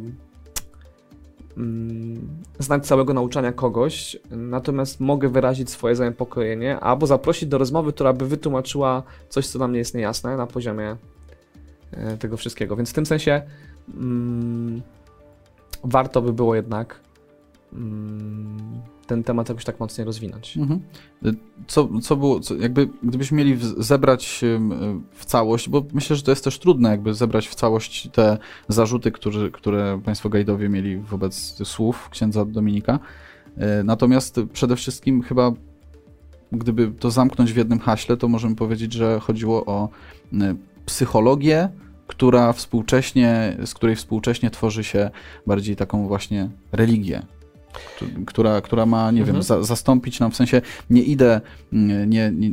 [1.56, 8.12] mm, znać całego nauczania kogoś, natomiast mogę wyrazić swoje zaniepokojenie albo zaprosić do rozmowy, która
[8.12, 10.96] by wytłumaczyła coś, co dla mnie jest niejasne na poziomie
[11.90, 12.76] e, tego wszystkiego.
[12.76, 13.42] Więc w tym sensie
[13.94, 14.82] mm,
[15.84, 17.00] warto by było jednak
[19.06, 20.56] ten temat jakoś tak mocniej rozwinąć.
[20.56, 20.80] Mhm.
[21.66, 24.40] Co, co było, co, jakby gdybyśmy mieli zebrać
[25.12, 29.12] w całość, bo myślę, że to jest też trudne, jakby zebrać w całość te zarzuty,
[29.52, 32.98] które, Państwo gajdowie mieli wobec słów księdza Dominika.
[33.80, 35.52] Y, Natomiast przede wszystkim chyba,
[36.52, 39.88] gdyby to zamknąć w jednym haśle, to możemy powiedzieć, że chodziło o
[40.32, 40.36] y,
[40.86, 41.68] psychologię,
[42.06, 45.10] która współcześnie, z której współcześnie tworzy się
[45.46, 47.22] bardziej taką właśnie religię,
[48.26, 49.36] która, która ma, nie Mhm.
[49.36, 51.40] wiem, za, zastąpić nam, w sensie nie idę,
[51.72, 52.50] mm, nie, nie,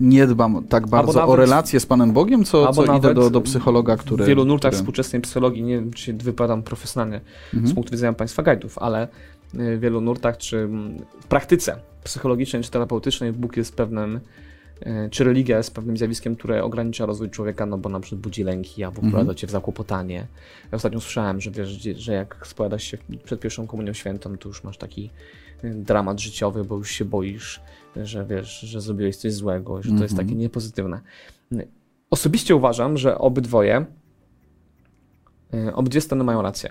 [0.00, 3.40] nie dbam tak bardzo o nawet- relację z Panem Bogiem, co, co idę do, do
[3.40, 4.24] psychologa, który...
[4.24, 4.82] w wielu nurtach który...
[4.82, 7.20] współczesnej psychologii, nie wiem, czy się wypowiadam profesjonalnie
[7.52, 7.74] z Mhm.
[7.74, 9.08] punktu widzenia państwa guidów, ale
[9.54, 14.20] y, w wielu nurtach, czy mm, w praktyce psychologicznej, czy terapeutycznej Bóg jest pewnym,
[15.10, 18.84] czy religia jest pewnym zjawiskiem, które ogranicza rozwój człowieka, no bo na przykład budzi lęki,
[18.84, 20.26] albo wprowadza cię w zakłopotanie.
[20.72, 24.64] Ja ostatnio słyszałem, że wiesz, że jak spowiadasz się przed pierwszą komunią świętą, to już
[24.64, 25.10] masz taki
[25.64, 27.60] y, dramat życiowy, bo już się boisz,
[27.96, 30.28] że wiesz, że zrobiłeś coś złego, że to jest Mhm.
[30.28, 31.00] takie niepozytywne.
[32.10, 33.86] Osobiście uważam, że obydwoje,
[35.54, 36.70] y, obydwie strony mają rację.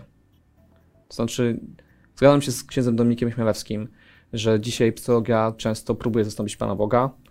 [1.08, 1.60] To znaczy,
[2.16, 3.88] zgadzam się z księdzem Dominikiem Chmielewskim,
[4.34, 7.29] że dzisiaj psychologia często próbuje zastąpić Pana Boga, e,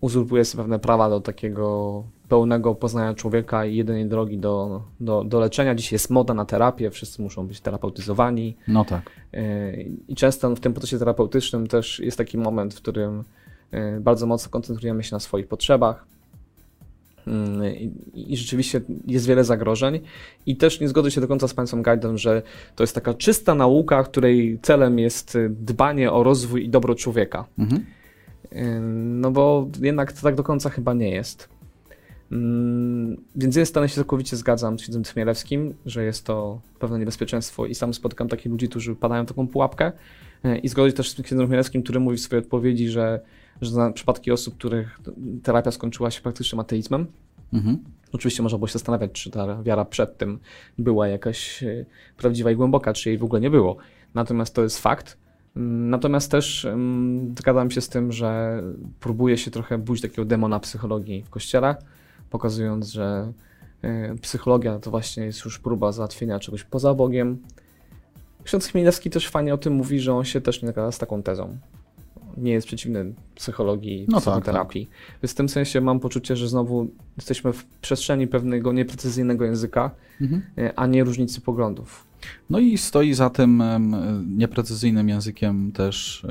[0.00, 5.40] uzurpuje sobie pewne prawa do takiego pełnego poznania człowieka i jedynej drogi do, do, do
[5.40, 5.74] leczenia.
[5.74, 8.56] Dzisiaj jest moda na terapię, wszyscy muszą być terapeutyzowani.
[8.68, 9.10] No tak.
[9.32, 9.72] E,
[10.08, 13.24] I często w tym procesie terapeutycznym też jest taki moment, w którym
[13.70, 16.06] e, bardzo mocno koncentrujemy się na swoich potrzebach.
[17.26, 17.62] Mm,
[18.14, 20.00] I, rzeczywiście jest wiele zagrożeń.
[20.46, 22.42] I też nie zgodzę się do końca z Państwem Guidem, że
[22.76, 27.44] to jest taka czysta nauka, której celem jest y, dbanie o rozwój i dobro człowieka.
[27.58, 27.84] Mhm.
[28.92, 31.48] No bo jednak to tak do końca chyba nie jest.
[33.36, 37.66] Więc z jednej strony się całkowicie zgadzam z księdzem Chmielewskim, że jest to pewne niebezpieczeństwo
[37.66, 39.92] i sam spotykam takich ludzi, którzy padają taką pułapkę.
[40.44, 43.20] Y, I zgodzę się też z tym księdzem Chmielewskim, który mówi w swojej odpowiedzi, że,
[43.60, 45.00] że znam przypadki osób, których
[45.42, 47.06] terapia skończyła się praktycznym ateizmem.
[47.52, 47.78] Mhm.
[48.12, 50.38] Oczywiście można było się zastanawiać, czy ta wiara przed tym
[50.78, 51.84] była jakaś e,
[52.16, 53.76] prawdziwa i głęboka, czy jej w ogóle nie było.
[54.14, 55.16] Natomiast to jest fakt.
[55.56, 58.62] Natomiast też mm, zgadzam się z tym, że
[59.00, 61.76] próbuje się trochę budzić takiego demona psychologii w kościele,
[62.30, 63.32] pokazując, że
[63.82, 67.38] e, psychologia to właśnie jest już próba załatwienia czegoś poza Bogiem.
[68.44, 71.22] Ksiądz Chmielewski też fajnie o tym mówi, że on się też nie zgadza z taką
[71.22, 71.56] tezą.
[72.36, 74.88] Nie jest przeciwny psychologii, No tak, psychoterapii.
[75.22, 80.42] Więc w tym sensie mam poczucie, że znowu jesteśmy w przestrzeni pewnego nieprecyzyjnego języka, Mhm.
[80.58, 82.09] e, a nie różnicy poglądów.
[82.50, 83.62] No i stoi za tym
[84.36, 86.26] nieprecyzyjnym językiem też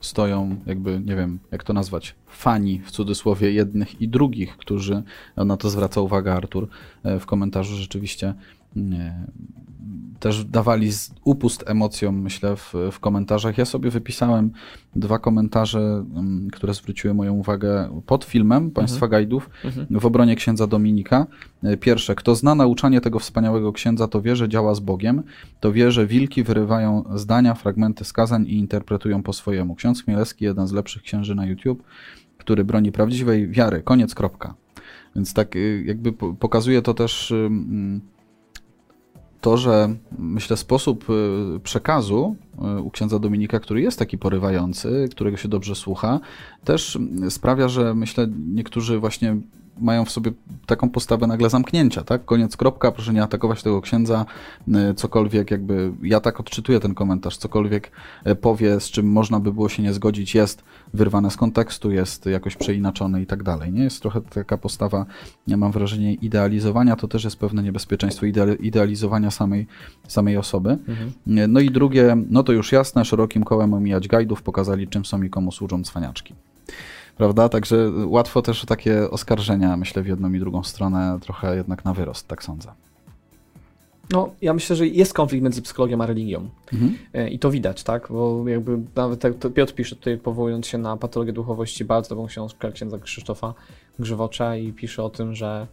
[0.00, 5.02] stoją jakby, nie wiem, jak to nazwać, fani w cudzysłowie jednych i drugich, którzy,
[5.36, 6.68] na to zwraca uwagę Artur
[7.02, 8.34] e, w komentarzu rzeczywiście,
[10.20, 13.58] też dawali z- upust emocjom, myślę, w, w komentarzach.
[13.58, 14.50] Ja sobie wypisałem
[14.96, 19.86] dwa komentarze, em, które zwróciły moją uwagę pod filmem Państwa Gajdów Mhm.
[20.00, 21.26] w obronie księdza Dominika.
[21.62, 25.22] E, Pierwsze, kto zna nauczanie tego wspaniałego księdza, to wie, że działa z Bogiem,
[25.60, 29.74] to wie, że wilki wyrywają zdania, fragmenty skazań i interpretują po swojemu.
[29.74, 31.82] Ksiądz Chmielewski, jeden z lepszych księży na YouTube,
[32.38, 33.82] który broni prawdziwej wiary.
[33.82, 34.54] Koniec, kropka.
[35.16, 38.00] Więc tak y, jakby po- pokazuje to też ym,
[39.40, 42.36] to, że myślę sposób y, przekazu
[42.78, 46.20] y, u księdza Dominika, który jest taki porywający, którego się dobrze słucha,
[46.64, 46.98] też
[47.28, 49.36] sprawia, że myślę niektórzy właśnie
[49.80, 50.32] mają w sobie
[50.66, 52.24] taką postawę nagle zamknięcia, tak?
[52.24, 54.26] Koniec, kropka, proszę nie atakować tego księdza,
[54.68, 57.90] y, cokolwiek jakby, ja tak odczytuję ten komentarz, cokolwiek
[58.26, 60.64] y, powie, z czym można by było się nie zgodzić, jest
[60.94, 63.82] wyrwane z kontekstu, jest jakoś przeinaczony i tak dalej, nie?
[63.82, 65.06] Jest trochę taka postawa,
[65.46, 69.66] ja mam wrażenie, idealizowania, to też jest pewne niebezpieczeństwo idea- idealizowania samej,
[70.08, 70.70] samej osoby.
[70.70, 71.12] Mhm.
[71.48, 75.30] No i drugie, no to już jasne, szerokim kołem omijać gajdów, pokazali czym są i
[75.30, 76.34] komu służą cwaniaczki.
[77.20, 77.48] Prawda?
[77.48, 82.28] Także łatwo też takie oskarżenia, myślę, w jedną i drugą stronę, trochę jednak na wyrost,
[82.28, 82.72] tak sądzę.
[84.10, 86.48] No, ja myślę, że jest konflikt między psychologią a religią.
[86.72, 86.98] Mhm.
[87.14, 88.08] E, I to widać, tak?
[88.10, 92.26] Bo jakby nawet tak to Piotr pisze tutaj, powołując się na patologię duchowości, bardzo dobrą
[92.26, 93.54] książkę księdza Krzysztofa
[93.98, 95.66] Grzywocza i pisze o tym, że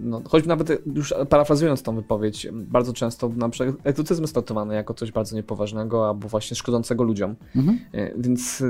[0.00, 4.94] no, choćby nawet już parafrazując tą wypowiedź, bardzo często na przykład egzotyzm jest traktowany jako
[4.94, 7.36] coś bardzo niepoważnego albo właśnie szkodzącego ludziom.
[7.56, 7.78] Mhm.
[8.18, 8.64] Więc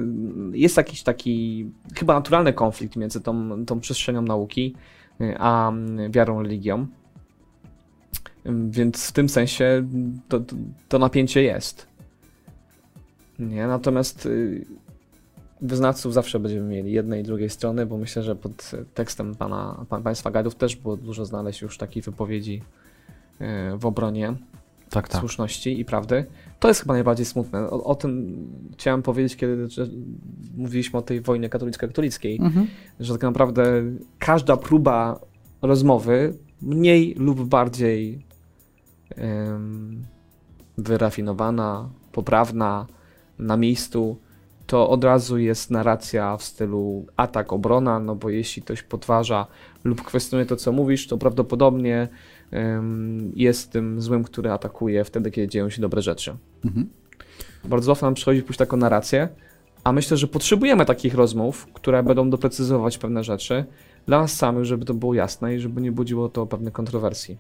[0.52, 4.74] jest jakiś taki chyba naturalny konflikt między tą, tą przestrzenią nauki
[5.38, 5.72] a
[6.10, 6.86] wiarą religią.
[8.68, 9.88] Więc w tym sensie
[10.28, 10.56] to, to,
[10.88, 11.86] to napięcie jest.
[13.38, 14.66] Nie, natomiast y,
[15.60, 20.02] wyznawców zawsze będziemy mieli jednej i drugiej strony, bo myślę, że pod tekstem pana, pan,
[20.02, 22.62] państwa gadów też było dużo znaleźć już takiej wypowiedzi
[23.40, 23.44] y,
[23.78, 24.34] w obronie
[24.90, 25.20] tak, tak.
[25.20, 26.24] słuszności i prawdy.
[26.60, 27.70] To jest chyba najbardziej smutne.
[27.70, 28.36] O, o tym
[28.72, 29.68] chciałem powiedzieć, kiedy
[30.56, 32.66] mówiliśmy o tej wojnie katolicko-katolickiej, mhm.
[33.00, 33.82] że tak naprawdę
[34.18, 35.20] każda próba
[35.62, 38.26] rozmowy, mniej lub bardziej
[39.18, 40.04] um,
[40.78, 42.86] wyrafinowana, poprawna,
[43.38, 44.18] na miejscu,
[44.66, 49.46] to od razu jest narracja w stylu atak, obrona, no bo jeśli ktoś podważa
[49.84, 52.08] lub kwestionuje to, co mówisz, to prawdopodobnie
[52.52, 56.36] um, jest tym złym, który atakuje wtedy, kiedy dzieją się dobre rzeczy.
[56.64, 56.88] Mhm.
[57.64, 59.28] Bardzo łatwo nam przychodzi pójść taką narrację,
[59.84, 63.64] a myślę, że potrzebujemy takich rozmów, które będą doprecyzować pewne rzeczy
[64.06, 67.38] dla nas samych, żeby to było jasne i żeby nie budziło to pewnych kontrowersji.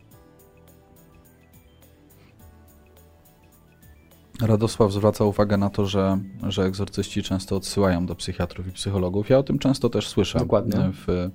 [4.40, 9.30] Radosław zwraca uwagę na to, że, że egzorcyści często odsyłają do psychiatrów i psychologów.
[9.30, 10.90] Ja o tym często też słyszę Dokładnie.
[11.06, 11.30] w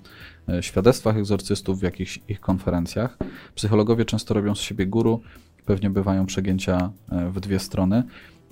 [0.50, 3.18] e, świadectwach egzorcystów, w jakichś ich konferencjach.
[3.56, 5.22] Psychologowie często robią z siebie guru,
[5.66, 8.04] pewnie bywają przegięcia e, w dwie strony.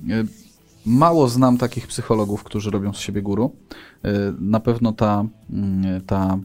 [0.10, 0.24] E,
[0.86, 3.56] mało znam takich psychologów, którzy robią z siebie guru.
[4.40, 6.40] Na pewno ta, mm, ta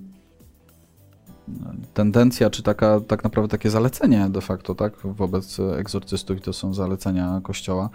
[1.94, 6.74] tendencja, czy taka, tak naprawdę takie zalecenie de facto, tak, wobec egzorcystów, i to są
[6.74, 7.90] zalecenia Kościoła,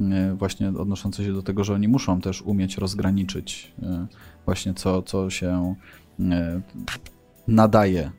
[0.00, 4.06] e, właśnie odnoszące się do tego, że oni muszą też umieć rozgraniczyć e,
[4.44, 5.74] właśnie co, co się
[6.20, 6.60] e,
[7.48, 8.10] nadaje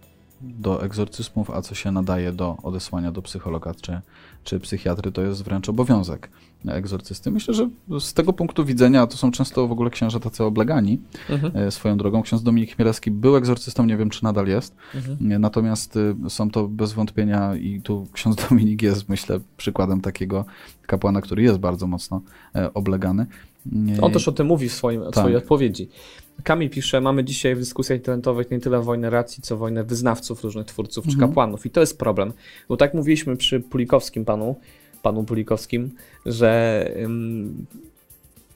[0.41, 4.01] do egzorcyzmów, a co się nadaje do odesłania do psychologa czy,
[4.43, 6.29] czy psychiatry, to jest wręcz obowiązek
[6.73, 7.31] egzorcysty.
[7.31, 7.69] Myślę, że
[7.99, 11.57] z tego punktu widzenia to są często w ogóle księża tacy oblegani mhm.
[11.57, 12.21] E, swoją drogą.
[12.21, 15.31] Ksiądz Dominik Chmielewski był egzorcystą, nie wiem czy nadal jest, mhm.
[15.31, 20.45] E, natomiast e, są to bez wątpienia i tu ksiądz Dominik jest, myślę, przykładem takiego
[20.81, 22.21] kapłana, który jest bardzo mocno
[22.73, 23.25] oblegany.
[24.01, 25.15] On też o tym mówi w, swoim, tak.
[25.15, 25.89] swojej odpowiedzi.
[26.43, 30.65] Kamil pisze, mamy dzisiaj w dyskusjach internetowych nie tyle wojnę racji, co wojnę wyznawców, różnych
[30.65, 31.15] twórców mhm.
[31.15, 31.65] czy kapłanów.
[31.65, 32.33] I to jest problem.
[32.69, 34.55] Bo tak mówiliśmy przy Pulikowskim panu,
[35.01, 35.91] panu Pulikowskim,
[36.25, 36.85] że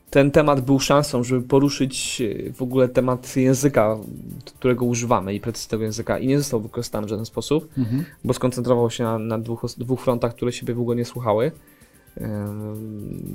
[0.09, 3.97] ten temat był szansą, żeby poruszyć e, w ogóle temat języka,
[4.45, 8.05] którego używamy i precyzji tego języka i nie został wykorzystany w żaden sposób, mhm.
[8.23, 11.51] bo skoncentrował się na, na dwóch, dwóch frontach, które siebie w ogóle nie słuchały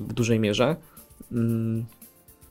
[0.09, 0.77] w dużej mierze.
[1.33, 1.85] Mm,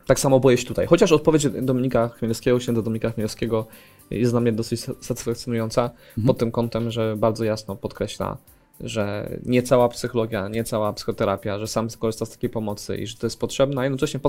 [0.05, 0.85] tak samo boję się tutaj.
[0.87, 3.67] Chociaż odpowiedź Dominika Chmielewskiego, księdza Dominika Chmielewskiego
[4.11, 6.27] jest dla mnie dosyć satysfakcjonująca mhm.
[6.27, 8.37] pod tym kątem, że bardzo jasno podkreśla,
[8.79, 13.17] że nie cała psychologia, nie cała psychoterapia, że sam korzysta z takiej pomocy i że
[13.17, 14.19] to jest potrzebne, a jednocześnie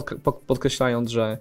[0.47, 1.39] podkreślając, że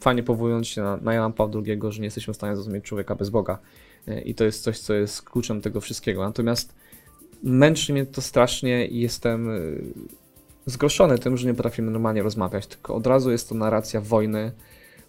[0.00, 3.14] fajnie powołując się na, na Jana Pawła II, że nie jesteśmy w stanie zrozumieć człowieka
[3.14, 3.58] bez Boga.
[4.08, 6.22] E, I to jest coś, co jest kluczem tego wszystkiego.
[6.24, 6.74] Natomiast
[7.42, 9.48] męczy mnie to strasznie i jestem
[10.68, 14.52] e, zgroszony tym, że nie potrafimy normalnie rozmawiać, tylko od razu jest to narracja wojny,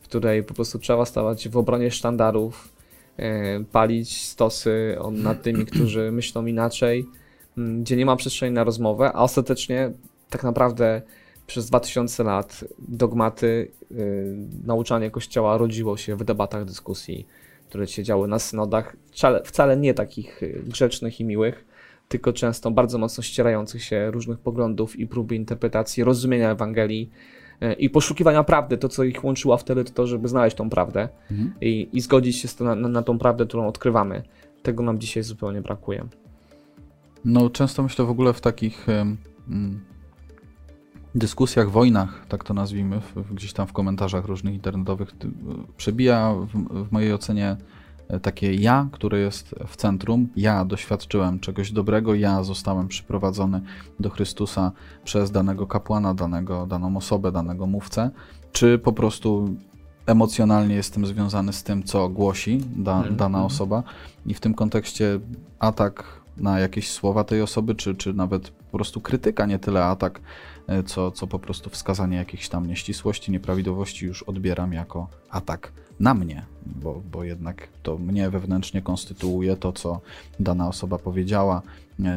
[0.01, 2.69] w której po prostu trzeba stawać w obronie sztandarów,
[3.17, 7.05] e, palić stosy nad tymi, którzy myślą inaczej,
[7.57, 9.91] gdzie nie ma przestrzeni na rozmowę, a ostatecznie
[10.29, 11.01] tak naprawdę
[11.47, 13.71] przez 2000 lat dogmaty,
[14.65, 17.27] nauczanie Kościoła rodziło się w debatach, dyskusji,
[17.69, 21.65] które się działy na synodach, wcale, wcale nie takich grzecznych i miłych,
[22.09, 27.09] tylko często bardzo mocno ścierających się różnych poglądów i próby interpretacji, rozumienia Ewangelii
[27.61, 28.77] e, i poszukiwania prawdy.
[28.77, 31.53] To, co ich łączyło wtedy, to to, żeby znaleźć tą prawdę mhm.
[31.61, 34.23] i, i, zgodzić się na, na, tą prawdę, którą odkrywamy.
[34.63, 36.07] Tego nam dzisiaj zupełnie brakuje.
[37.25, 39.79] No, często myślę w ogóle w takich mm,
[41.15, 45.11] dyskusjach, wojnach, tak to nazwijmy, w, gdzieś tam w komentarzach różnych internetowych,
[45.77, 47.57] przebija w, w mojej ocenie
[48.21, 50.27] takie ja, które jest w centrum.
[50.35, 53.61] Ja doświadczyłem czegoś dobrego, ja zostałem przyprowadzony
[53.99, 54.71] do Chrystusa
[55.03, 58.09] przez danego kapłana, danego, daną osobę, danego mówcę,
[58.51, 59.49] czy po prostu
[60.05, 63.83] emocjonalnie jestem związany z tym, co głosi da, mm, dana osoba?
[64.25, 65.19] I w tym kontekście
[65.59, 66.03] atak
[66.37, 70.21] na jakieś słowa tej osoby, czy, czy nawet po prostu krytyka, nie tyle atak,
[70.67, 76.13] e, co, co po prostu wskazanie jakichś tam nieścisłości, nieprawidłowości już odbieram jako atak na
[76.13, 80.01] mnie, bo, bo jednak to mnie wewnętrznie konstytuuje to, co
[80.39, 81.61] dana osoba powiedziała,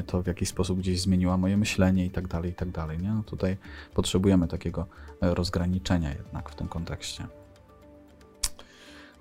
[0.07, 2.99] to w jakiś sposób gdzieś zmieniła moje myślenie i tak dalej, i tak dalej.
[2.99, 3.09] Nie?
[3.09, 3.57] No tutaj
[3.95, 4.87] potrzebujemy takiego
[5.23, 7.27] e, rozgraniczenia jednak w tym kontekście.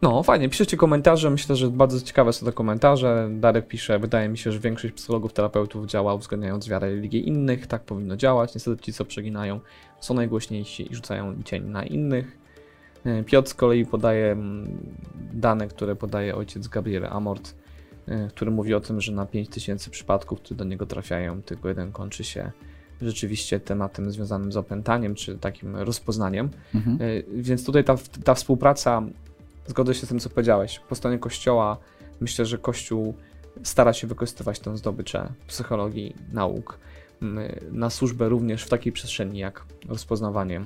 [0.01, 3.30] No, fajnie, piszecie komentarze, myślę, że bardzo ciekawe są te komentarze.
[3.32, 7.82] Darek pisze, wydaje mi się, że większość psychologów, terapeutów działa uwzględniając wiarę religii innych, tak
[7.82, 8.55] powinno działać.
[8.55, 9.59] Niestety ci, co przeginają,
[9.99, 12.40] są najgłośniejsi i rzucają cień na innych.
[13.06, 14.78] E, Piotr z kolei podaje mm,
[15.34, 17.56] dane, które podaje ojciec Gabriel Amort,
[18.08, 21.91] e, który mówi o tym, że na 5000 przypadków, które do niego trafiają, tylko jeden
[21.91, 22.52] kończy się
[23.02, 26.49] rzeczywiście tematem związanym z opętaniem, czy takim rozpoznaniem.
[26.76, 26.97] Mhm.
[27.02, 29.02] E, Więc tutaj ta, ta współpraca,
[29.68, 31.78] zgodzę się z tym, co powiedziałeś, po stronie Kościoła,
[32.20, 33.14] myślę, że Kościół
[33.64, 36.78] stara się wykorzystywać tę zdobycze psychologii, nauk
[37.72, 40.61] na służbę również w takiej przestrzeni jak rozpoznawanie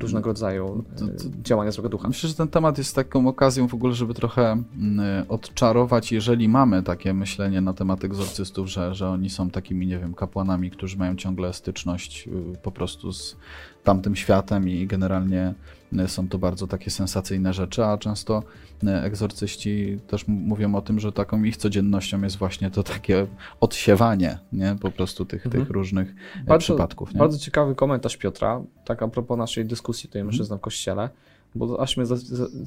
[0.00, 2.08] różnego rodzaju To- to- działania złego ducha.
[2.08, 6.82] Myślę, że ten temat jest taką okazją w ogóle, żeby trochę mm, odczarować, jeżeli mamy
[6.82, 11.16] takie myślenie na temat egzorcystów, że, że oni są takimi, nie wiem, kapłanami, którzy mają
[11.16, 13.36] ciągle styczność y, po prostu z
[13.84, 18.42] tamtym światem i generalnie y, są to bardzo takie sensacyjne rzeczy, a często
[18.84, 23.26] y, egzorcyści też mówią o tym, że taką ich codziennością jest właśnie to takie
[23.60, 24.76] odsiewanie, nie?
[24.80, 25.64] Po prostu tych, Mhm.
[25.64, 27.18] tych różnych y, Bardzo- przypadków, nie?
[27.18, 30.26] Bardzo ciekawy komentarz Piotra, tak a propos naszej dyskusji tutaj Mhm.
[30.26, 31.08] mężczyzna w kościele,
[31.54, 32.06] bo aż mnie,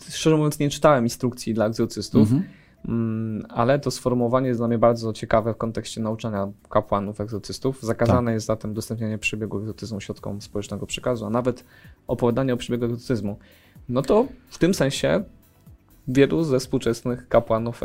[0.10, 2.44] szczerze mówiąc, nie czytałem instrukcji dla egzorcystów, Mhm.
[2.88, 7.82] Mm, ale to sformułowanie jest dla mnie bardzo ciekawe w kontekście nauczania kapłanów, egzorcystów.
[7.82, 8.34] Zakazane Tak.
[8.34, 11.66] jest zatem udostępnianie przebiegu egzorcyzmu środkom społecznego przekazu, a nawet
[12.08, 13.38] opowiadanie o przebiegu egzorcyzmu.
[13.90, 15.24] No to w tym sensie
[16.08, 17.84] wielu ze współczesnych kapłanów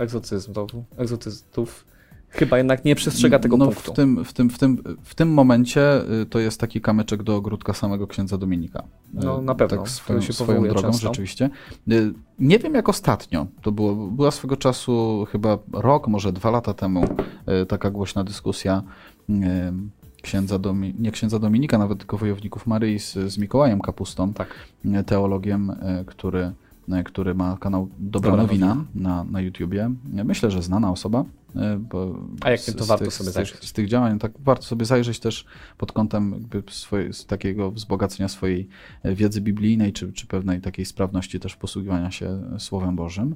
[0.96, 1.84] egzorcystów
[2.30, 3.92] chyba jednak nie przestrzega tego no, punktu.
[3.92, 7.36] W tym, w, tym, w, tym, w tym momencie y, to jest taki kamyczek do
[7.36, 8.80] ogródka samego księdza Dominika.
[8.80, 11.06] Y, No, na pewno, Tak swoją, się swoją drogą, często.
[11.08, 11.50] rzeczywiście.
[11.92, 16.74] Y, Nie wiem jak ostatnio, to było, była swego czasu chyba rok, może dwa lata
[16.74, 17.04] temu
[17.68, 18.82] taka głośna dyskusja
[20.22, 24.48] księdza Domi, nie księdza Dominika, nawet tylko wojowników Maryi z, z Mikołajem Kapustą, Tak.
[25.06, 25.72] teologiem,
[26.06, 26.52] który,
[27.04, 28.84] który ma kanał Dobra, Dobra Nowina Nowina.
[28.94, 29.90] na, na YouTubie.
[30.24, 31.24] Myślę, że znana osoba.
[31.56, 33.60] Y, Bo A jak z- to z warto tych, sobie z zajrzeć.
[33.60, 35.44] Tych, z tych działań, tak warto sobie zajrzeć też
[35.78, 38.68] pod kątem jakby swojej, z takiego wzbogacenia swojej
[39.02, 43.34] e, wiedzy biblijnej, czy, czy pewnej takiej sprawności też posługiwania się Słowem Bożym.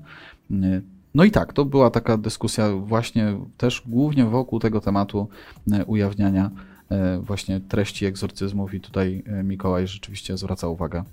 [1.14, 5.28] No i tak, to była taka dyskusja właśnie też głównie wokół tego tematu
[5.72, 6.50] e, ujawniania
[6.90, 11.04] e, właśnie treści egzorcyzmów i tutaj e, Mikołaj rzeczywiście zwraca uwagę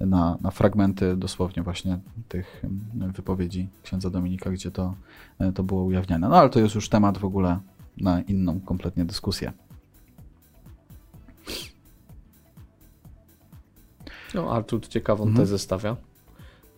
[0.00, 1.98] na, na fragmenty dosłownie właśnie
[2.28, 4.94] tych em, wypowiedzi księdza Dominika, gdzie to,
[5.38, 6.28] e, to było ujawniane.
[6.28, 7.58] No ale to jest już temat w ogóle
[7.96, 9.52] na inną kompletnie dyskusję.
[14.34, 15.36] No, Artur tu ciekawą Mhm.
[15.46, 15.96] tezę stawia.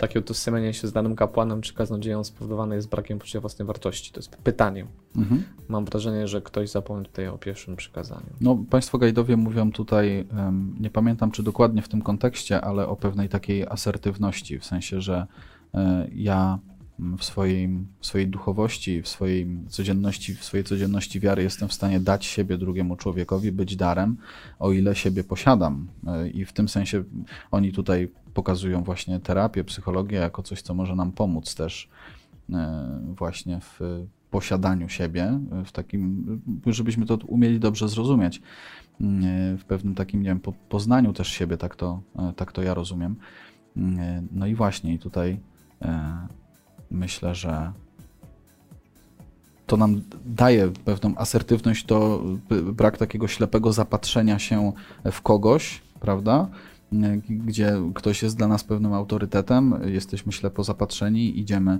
[0.02, 4.12] Takie utożsamianie się z danym kapłanem czy kaznodzieją spowodowane jest brakiem poczucia własnej wartości.
[4.12, 4.86] To jest pytanie.
[5.16, 5.42] Mhm.
[5.68, 8.26] Mam wrażenie, że ktoś zapomniał tutaj o pierwszym przykazaniu.
[8.40, 10.26] No, państwo gajdowie mówią tutaj,
[10.80, 15.26] nie pamiętam czy dokładnie w tym kontekście, ale o pewnej takiej asertywności, w sensie, że
[15.74, 16.58] e, ja
[16.98, 17.68] w swojej,
[18.00, 22.58] w swojej duchowości, w swojej codzienności, w swojej codzienności wiary jestem w stanie dać siebie
[22.58, 24.16] drugiemu człowiekowi, być darem,
[24.58, 25.88] o ile siebie posiadam.
[26.06, 27.04] E, I w tym sensie
[27.50, 31.88] oni tutaj pokazują właśnie terapię, psychologię jako coś, co może nam pomóc też
[32.52, 33.80] e, właśnie w
[34.30, 38.42] posiadaniu siebie, w takim, żebyśmy to umieli dobrze zrozumieć, e,
[39.58, 42.02] w pewnym takim, nie wiem, po- poznaniu też siebie, tak to,
[42.36, 43.16] tak to ja rozumiem.
[44.32, 45.40] No i właśnie i tutaj
[46.92, 47.72] myślę, że
[49.66, 52.22] to nam daje pewną asertywność, to
[52.72, 54.72] brak takiego ślepego zapatrzenia się
[55.12, 56.48] w kogoś, prawda?
[57.28, 61.78] Gdzie ktoś jest dla nas pewnym autorytetem, jesteśmy ślepo zapatrzeni, idziemy,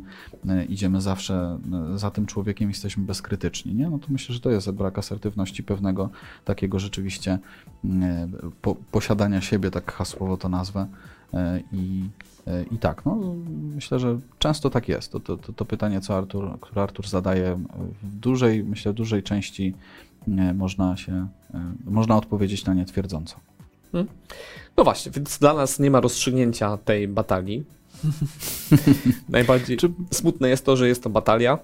[0.69, 1.59] idziemy zawsze
[1.95, 3.75] za tym człowiekiem, jesteśmy bezkrytyczni.
[3.75, 3.91] Nie?
[3.91, 6.11] No to myślę, że to jest brak asertywności pewnego
[6.45, 7.39] takiego rzeczywiście
[7.85, 8.29] e,
[8.63, 10.87] po, posiadania siebie, tak hasłowo to nazwę.
[11.35, 12.09] E, I,
[12.71, 13.35] I tak, no,
[13.75, 15.13] myślę, że często tak jest.
[15.13, 17.59] To, to, to, pytanie, co Artur, które Artur zadaje,
[18.03, 19.75] w dużej, myślę, dużej części
[20.29, 23.37] e, można się, e, można odpowiedzieć na nie twierdząco.
[24.77, 27.65] No właśnie, więc dla nas nie ma rozstrzygnięcia tej batalii.
[29.29, 31.59] Najbardziej Czy- smutne jest to, że jest to batalia.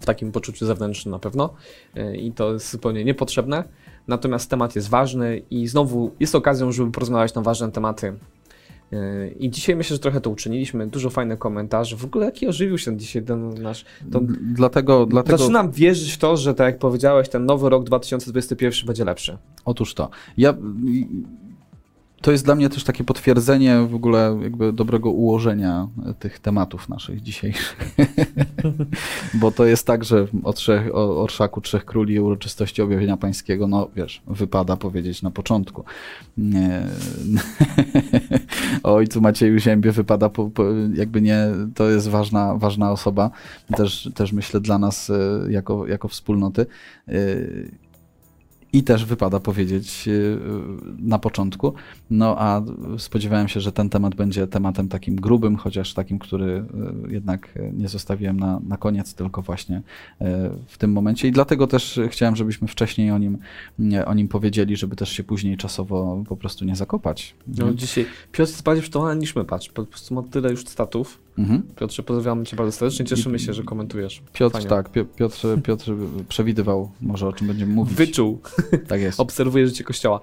[0.00, 1.54] W takim poczuciu zewnętrznym na pewno.
[1.94, 3.64] Yy, I to jest zupełnie niepotrzebne.
[4.08, 8.18] Natomiast temat jest ważny i znowu jest okazją, żeby porozmawiać na ważne tematy.
[8.90, 10.86] Yy, I dzisiaj myślę, że trochę to uczyniliśmy.
[10.86, 11.96] Dużo fajnych komentarzy.
[11.96, 13.84] W ogóle jaki ożywił się dzisiaj ten nasz.
[14.12, 14.20] To
[14.54, 19.04] Dlatego, dlatego Zaczynam wierzyć w to, że tak jak powiedziałeś, ten nowy rok 2021 będzie
[19.04, 19.38] lepszy.
[19.64, 20.10] Otóż to.
[20.36, 20.54] Ja,
[22.20, 25.88] to jest dla mnie też takie potwierdzenie w ogóle jakby dobrego ułożenia
[26.18, 27.96] tych tematów naszych dzisiejszych.
[29.40, 33.66] Bo to jest tak, że o, trzech, o orszaku Trzech Króli i uroczystości objawienia pańskiego,
[33.66, 35.84] no wiesz, wypada powiedzieć na początku.
[38.82, 40.64] O ojcu Macieju Ziębie wypada, po, po,
[40.94, 43.30] jakby nie, to jest ważna, ważna osoba,
[43.76, 46.66] też, też myślę dla nas e, jako, jako wspólnoty.
[48.72, 50.38] E, i też wypada powiedzieć y,
[50.98, 51.74] na początku.
[52.10, 52.62] No a
[52.98, 56.64] spodziewałem się, że ten temat będzie tematem takim grubym, chociaż takim, który
[57.08, 59.82] y, jednak nie zostawiłem na, na koniec, tylko właśnie y,
[60.66, 61.28] w tym momencie.
[61.28, 63.38] I dlatego też chciałem, żebyśmy wcześniej o nim,
[64.06, 67.34] o nim powiedzieli, żeby też się później czasowo po prostu nie zakopać.
[67.46, 69.68] No dzisiaj Piotr jest bardziej przytomny niż my, patrz.
[69.68, 71.25] Po prostu ma tyle już statów.
[71.38, 71.62] Mhm.
[71.76, 74.22] Piotrze, pozdrawiamy Cię bardzo serdecznie, cieszymy się, że komentujesz.
[74.32, 74.68] Piotr, Fajnie.
[74.68, 75.92] tak, Piotr, Piotr
[76.28, 77.96] przewidywał może o czym będziemy mówić.
[77.96, 78.40] Wyczuł.
[78.88, 79.20] Tak jest.
[79.26, 80.20] Obserwuje życie Kościoła.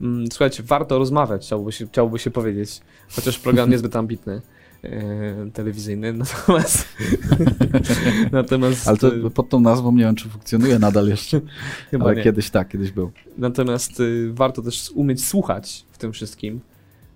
[0.00, 4.42] Mm, słuchajcie, warto rozmawiać, chciałby się, chciałby się powiedzieć, chociaż program niezbyt ambitny
[4.84, 6.88] e, telewizyjny, natomiast...
[8.32, 11.40] natomiast Ale to pod tą nazwą nie wiem, czy funkcjonuje nadal jeszcze,
[11.90, 12.22] Chyba ale nie.
[12.22, 13.10] kiedyś tak, kiedyś był.
[13.38, 16.60] Natomiast y, warto też umieć słuchać w tym wszystkim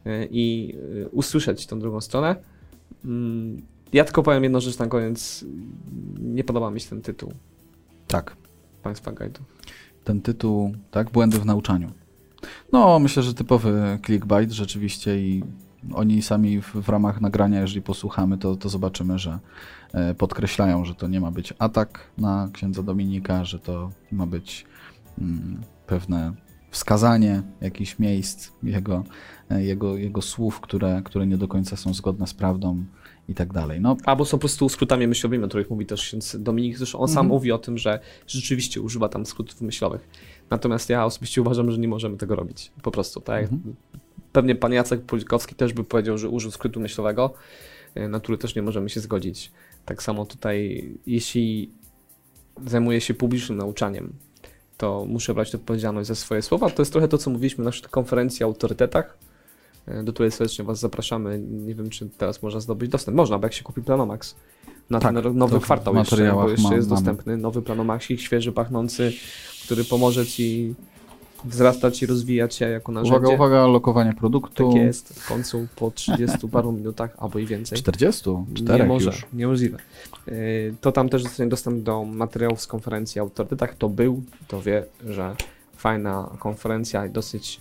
[0.06, 0.74] y, i
[1.04, 2.36] y, usłyszeć tą drugą stronę.
[3.04, 3.62] Mm,
[3.92, 5.44] ja tylko powiem jedną rzecz na koniec.
[6.20, 7.32] Nie podoba mi się ten tytuł.
[8.06, 8.36] Tak.
[8.82, 9.40] Państwa Guide'u.
[10.04, 11.10] Ten tytuł, tak?
[11.10, 11.90] Błędy w nauczaniu.
[12.72, 15.42] No, myślę, że typowy clickbait rzeczywiście i
[15.94, 19.38] oni sami w, w ramach nagrania, jeżeli posłuchamy, to, to zobaczymy, że
[19.92, 24.66] e, podkreślają, że to nie ma być atak na księdza Dominika, że to ma być
[25.18, 26.32] mm, pewne
[26.70, 29.04] wskazanie jakichś miejsc jego,
[29.50, 32.84] jego, jego słów, które, które nie do końca są zgodne z prawdą
[33.28, 33.80] i tak dalej.
[33.80, 33.96] No.
[34.04, 36.78] Albo są po prostu skrótami myślowymi, o których mówi też ksiądz Dominik.
[36.78, 37.28] Zresztą on sam mhm.
[37.28, 40.08] mówi o tym, że rzeczywiście używa tam skrótów myślowych.
[40.50, 42.72] Natomiast ja osobiście uważam, że nie możemy tego robić.
[42.82, 43.42] Po prostu, tak?
[43.42, 43.74] Mhm.
[44.32, 47.34] Pewnie pan Jacek Polikowski też by powiedział, że użył skrótu myślowego,
[47.94, 49.52] e, na który też nie możemy się zgodzić.
[49.84, 51.70] Tak samo tutaj, jeśli
[52.66, 54.12] zajmuję się publicznym nauczaniem,
[54.76, 56.70] to muszę brać odpowiedzialność za swoje słowa.
[56.70, 59.27] To jest trochę to, co mówiliśmy na naszej konferencji o autorytetach, e,
[60.04, 61.38] do której serdecznie Was zapraszamy.
[61.38, 63.16] Nie wiem, czy teraz można zdobyć dostęp.
[63.16, 64.34] Można, bo jak się kupi Planomax
[64.90, 69.12] na tak, ten nowy kwartał jeszcze, bo jeszcze jest dostępny nowy Planomaxik, świeży, pachnący,
[69.64, 70.74] który pomoże Ci
[71.44, 73.18] wzrastać i rozwijać się jako narzędzie.
[73.18, 74.72] Uwaga, uwaga, lokowanie produktu.
[74.72, 77.78] Tak jest, w końcu po 30 paru minutach, albo i więcej.
[77.78, 78.30] 40?
[78.54, 79.26] 4 Nie może, już.
[79.32, 79.78] niemożliwe.
[80.80, 83.74] To tam też dostanie dostęp do materiałów z konferencji o autorytetach.
[83.74, 85.36] To był, to wie, że
[85.76, 87.60] fajna konferencja i dosyć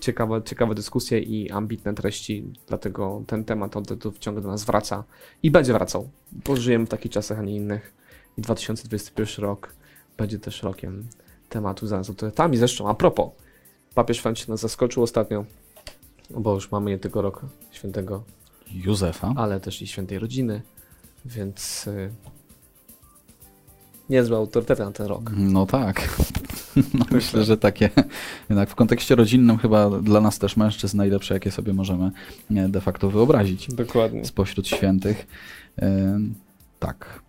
[0.00, 5.04] ciekawe, ciekawe dyskusje i ambitne treści, dlatego ten temat autorytetów ciągle do nas wraca
[5.42, 7.94] i będzie wracał, bo żyjemy w takich czasach, a nie innych.
[8.38, 9.74] I 2021 rok
[10.16, 11.08] będzie też rokiem
[11.48, 12.56] tematu za autorytetami.
[12.56, 13.30] Zresztą, a propos,
[13.94, 15.44] papież Franciszek nas zaskoczył ostatnio,
[16.30, 18.22] bo już mamy nie tylko rok świętego
[18.74, 20.62] Józefa, ale też i świętej rodziny,
[21.24, 22.10] więc y,
[24.10, 25.30] niezłe autorytety na ten rok.
[25.36, 26.08] No tak.
[26.98, 27.90] No myślę, że takie,
[28.50, 32.10] jednak w kontekście rodzinnym chyba dla nas też mężczyzn najlepsze, jakie sobie możemy
[32.50, 33.68] de facto wyobrazić.
[33.74, 34.24] Dokładnie.
[34.24, 35.26] Spośród świętych.
[36.78, 37.22] tak.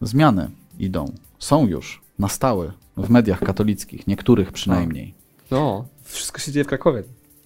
[0.00, 1.12] Zmiany idą.
[1.38, 5.14] Są już na stałe w mediach katolickich, niektórych przynajmniej.
[5.50, 7.02] No, wszystko się dzieje w Krakowie.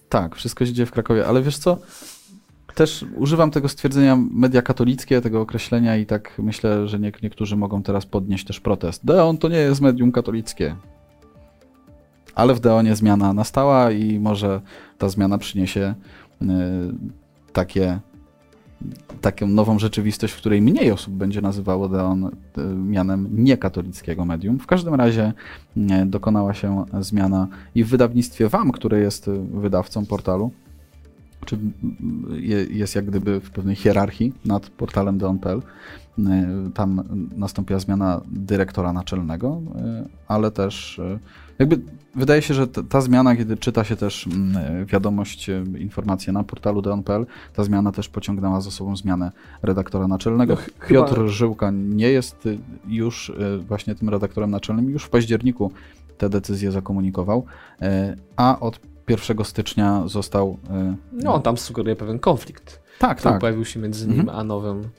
[0.09, 1.77] Tak, wszystko się dzieje w Krakowie, ale wiesz co?
[2.75, 7.83] Też używam tego stwierdzenia media katolickie, tego określenia i tak myślę, że nie, niektórzy mogą
[7.83, 9.05] teraz podnieść też protest.
[9.05, 10.75] Deon to nie jest medium katolickie.
[12.35, 14.61] Ale w Deonie zmiana nastała i może
[14.97, 15.95] ta zmiana przyniesie
[16.41, 16.45] y,
[17.53, 17.99] takie
[19.21, 22.31] taką nową rzeczywistość, w której mniej osób będzie nazywało Deon e,
[22.75, 24.59] mianem niekatolickiego medium.
[24.59, 25.33] W każdym razie
[26.05, 30.51] dokonała się zmiana i w wydawnictwie WAM, które jest wydawcą portalu,
[31.45, 31.57] czy
[32.69, 35.61] jest jak gdyby w pewnej hierarchii nad portalem deon.pl.
[36.19, 37.03] E, tam
[37.37, 41.01] nastąpiła zmiana dyrektora naczelnego, e, ale też
[41.59, 41.79] jakby
[42.15, 46.81] wydaje się, że ta zmiana, kiedy czyta się też mm, wiadomość, e, informacje na portalu
[46.81, 49.31] deon.pl, ta zmiana też pociągnęła za sobą zmianę
[49.61, 50.53] redaktora naczelnego.
[50.53, 51.27] No, Piotr chyba...
[51.27, 52.49] Żyłka nie jest
[52.87, 53.31] już
[53.67, 55.71] właśnie tym redaktorem naczelnym, już w październiku
[56.21, 57.45] te decyzje zakomunikował,
[57.81, 58.79] e, a od
[59.09, 60.57] 1 stycznia został...
[60.69, 62.81] E, no, on tam sugeruje pewien konflikt.
[62.99, 63.41] Tak, który tak.
[63.41, 64.39] pojawił się między nim mhm.
[64.39, 64.89] a nowym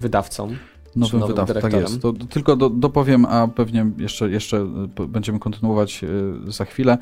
[0.00, 0.54] wydawcą
[0.96, 2.02] nowym, nowym wydawcą, tak jest.
[2.02, 4.56] To tylko do, dopowiem, a pewnie jeszcze, jeszcze
[4.98, 6.08] e, będziemy kontynuować e,
[6.52, 6.98] za chwilę.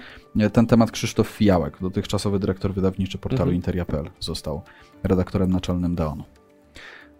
[0.52, 3.56] Ten temat Krzysztof Fijałek, dotychczasowy dyrektor wydawniczy portalu mhm.
[3.56, 4.62] Interia.pl, został
[5.02, 6.24] redaktorem naczelnym Deonu.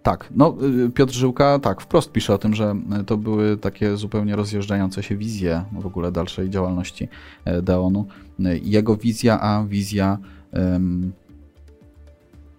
[0.03, 3.97] Tak, no y, Piotr Żyłka tak, wprost pisze o tym, że y, to były takie
[3.97, 7.09] zupełnie rozjeżdżające się wizje w ogóle dalszej działalności
[7.45, 8.07] e, Deonu.
[8.41, 10.19] Y, Jego wizja, a wizja...
[10.53, 11.13] Um,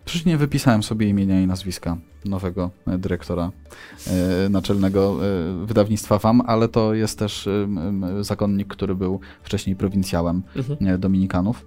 [0.06, 3.52] przecież nie wypisałem sobie imienia i nazwiska nowego e, dyrektora
[4.08, 7.50] e, naczelnego e, wydawnictwa FAM, ale to jest też
[8.22, 11.00] zakonnik, który był wcześniej prowincjałem mhm.
[11.00, 11.66] dominikanów.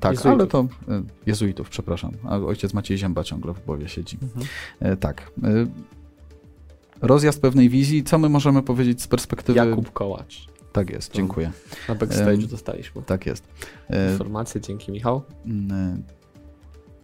[0.00, 0.40] Tak, jezuitów.
[0.40, 0.66] ale to
[1.26, 2.12] jezuitów, przepraszam.
[2.24, 4.18] A ojciec Maciej Zięba ciągle w głowie siedzi.
[4.22, 4.96] Mhm.
[4.96, 5.32] Tak.
[7.02, 8.04] Rozjazd pewnej wizji.
[8.04, 9.58] Co my możemy powiedzieć z perspektywy...
[9.58, 10.46] Jakub Kołacz.
[10.72, 11.52] Tak jest, dziękuję.
[11.88, 13.02] Na backstage'u dostaliśmy.
[13.02, 13.48] Tak jest.
[14.12, 15.22] Informacje, dzięki Michał.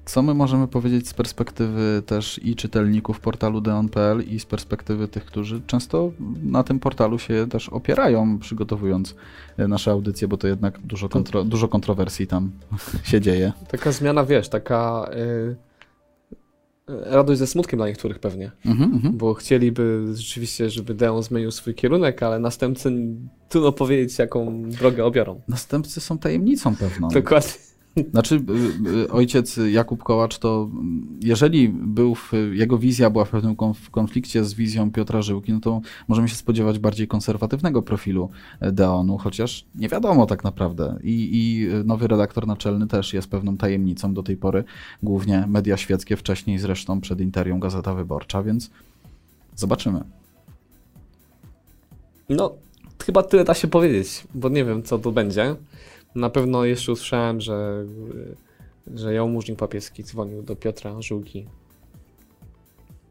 [0.09, 5.25] Co my możemy powiedzieć z perspektywy też i czytelników portalu deon.pl i z perspektywy tych,
[5.25, 9.15] którzy często na tym portalu się też opierają, przygotowując
[9.57, 12.51] e, nasze audycje, bo to jednak dużo, kontro, dużo kontrowersji tam
[13.11, 13.53] się dzieje.
[13.71, 15.11] Taka zmiana, wiesz, taka
[16.89, 19.13] yy, radość ze smutkiem dla niektórych pewnie, mm -hmm.
[19.13, 22.93] bo chcieliby rzeczywiście, żeby Deon zmienił swój kierunek, ale następcy
[23.49, 25.41] trudno powiedzieć, jaką drogę obiorą.
[25.49, 27.09] Następcy są tajemnicą pewną.
[27.09, 27.69] Dokładnie.
[28.11, 28.45] Znaczy,
[28.87, 30.71] y, y, ojciec Jakub Kołacz to,
[31.21, 33.57] jeżeli był w, jego wizja była w pewnym
[33.91, 38.31] konflikcie z wizją Piotra Żyłki, no to możemy się spodziewać bardziej konserwatywnego profilu
[38.61, 40.99] Deonu, chociaż nie wiadomo tak naprawdę.
[41.03, 44.65] I, I nowy redaktor naczelny też jest pewną tajemnicą do tej pory,
[45.03, 48.71] głównie media świeckie, wcześniej zresztą przed Interią Gazeta Wyborcza, więc
[49.57, 50.01] zobaczymy.
[52.29, 52.55] No,
[53.05, 55.57] chyba tyle da się powiedzieć, bo nie wiem, co tu będzie.
[56.15, 57.85] Na pewno jeszcze usłyszałem, że,
[58.95, 61.47] że jałmużnik papieski dzwonił do Piotra Żółki.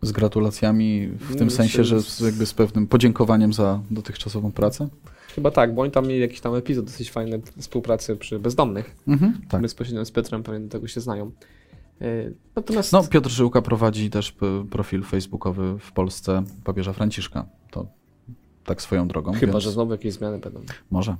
[0.01, 4.87] Z gratulacjami w tym sensie, że z, jakby z pewnym podziękowaniem za dotychczasową pracę?
[5.35, 8.95] Chyba tak, bo oni tam mieli jakiś tam epizod dosyć fajny współpracy przy bezdomnych.
[9.07, 9.61] Mhm, tak.
[9.61, 11.31] Bezpośrednio z Piotrem pewnie do tego się znają.
[12.01, 12.93] E, natomiast...
[12.93, 14.35] No, Piotr Żyłka prowadzi też
[14.69, 17.45] profil facebookowy w Polsce papieża Franciszka.
[17.71, 17.87] To
[18.63, 19.33] tak swoją drogą.
[19.33, 19.63] Chyba, więc...
[19.63, 20.61] że znowu jakieś zmiany będą.
[20.91, 21.17] Może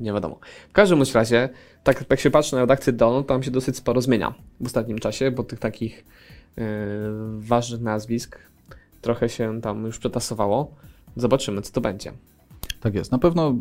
[0.00, 0.38] nie wiadomo.
[0.68, 1.48] W każdym razie,
[1.84, 4.98] tak jak się patrzy na redakcję Dawn, to tam się dosyć sporo zmienia w ostatnim
[4.98, 6.04] czasie, bo tych takich
[6.56, 6.64] yy,
[7.38, 8.38] ważnych nazwisk
[9.00, 10.74] trochę się tam już przetasowało.
[11.16, 12.12] Zobaczymy, co to będzie.
[12.80, 13.12] Tak jest.
[13.12, 13.54] Na pewno,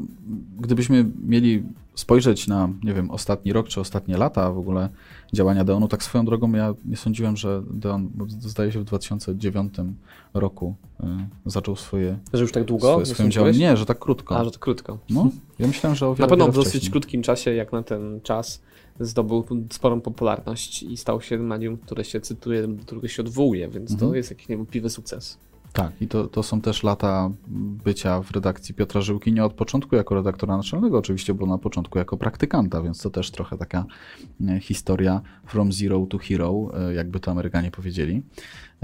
[0.60, 1.64] gdybyśmy mieli
[1.96, 4.90] spojrzeć na, nie wiem, ostatni rok czy ostatnie lata w ogóle
[5.34, 9.74] działania Deonu, tak swoją drogą ja nie sądziłem, że Deon, zdaje się w 2009
[10.34, 11.06] roku y,
[11.46, 12.18] zaczął swoje...
[12.34, 13.06] Że już tak długo?
[13.06, 13.60] Swoje, działanie.
[13.60, 14.38] Nie, że tak krótko.
[14.38, 14.98] A, że to krótko.
[15.10, 18.22] No, ja myślałem, że o wiele, Na pewno w dosyć krótkim czasie, jak na ten
[18.24, 18.62] czas,
[19.00, 23.92] zdobył sporą popularność i stał się medium, które się cytuje, do którego się odwołuje, więc
[23.92, 24.12] mhm.
[24.12, 25.38] to jest jakiś niewątpliwy sukces.
[25.74, 27.32] Tak, i to, to są też lata
[27.86, 31.98] bycia w redakcji Piotra Żyłki, nie od początku jako redaktora naczelnego oczywiście, bo na początku
[31.98, 33.86] jako praktykanta, więc to też trochę taka
[34.48, 38.22] e, historia from zero to hero, e, jakby to Amerykanie powiedzieli.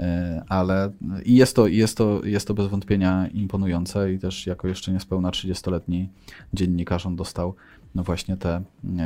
[0.00, 0.92] E, ale
[1.24, 5.30] i jest to, jest, to, jest to bez wątpienia imponujące i też jako jeszcze niespełna
[5.30, 6.08] 30-letni
[6.54, 7.54] dziennikarz on dostał
[7.96, 8.62] no właśnie tę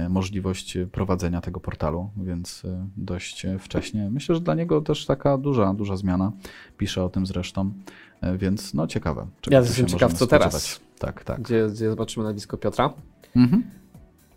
[0.08, 4.10] możliwość prowadzenia tego portalu, więc e, dość wcześnie.
[4.10, 6.32] Myślę, że dla niego też taka duża, duża zmiana.
[6.76, 7.72] Pisze o tym zresztą,
[8.20, 9.26] e, więc no ciekawe.
[9.50, 10.80] Ja jestem ciekaw, co teraz.
[10.98, 11.42] Tak, tak.
[11.42, 12.92] Gdzie, gdzie zobaczymy nazwisko Piotra.
[13.36, 13.62] Mhm.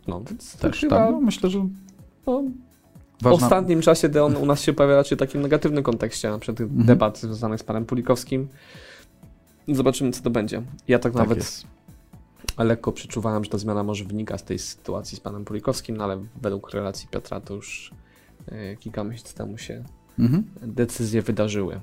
[0.07, 0.97] No, więc też chyba...
[0.97, 1.11] tak.
[1.11, 1.67] No, myślę, że
[2.27, 2.43] no,
[3.21, 6.61] w ostatnim czasie Deon u nas się pojawia raczej w takim negatywnym kontekście, na przykład
[6.61, 6.85] mhm.
[6.85, 8.47] debat związanych z panem Pulikowskim.
[9.67, 10.61] Zobaczymy, co to będzie.
[10.87, 11.67] Ja tak, tak nawet jest
[12.57, 16.25] lekko przeczuwałem, że ta zmiana może wynika z tej sytuacji z panem Pulikowskim, no ale
[16.41, 17.91] według relacji Piotra to już
[18.47, 19.83] e, kilka miesięcy temu się
[20.19, 20.43] mhm.
[20.61, 21.81] decyzje wydarzyły.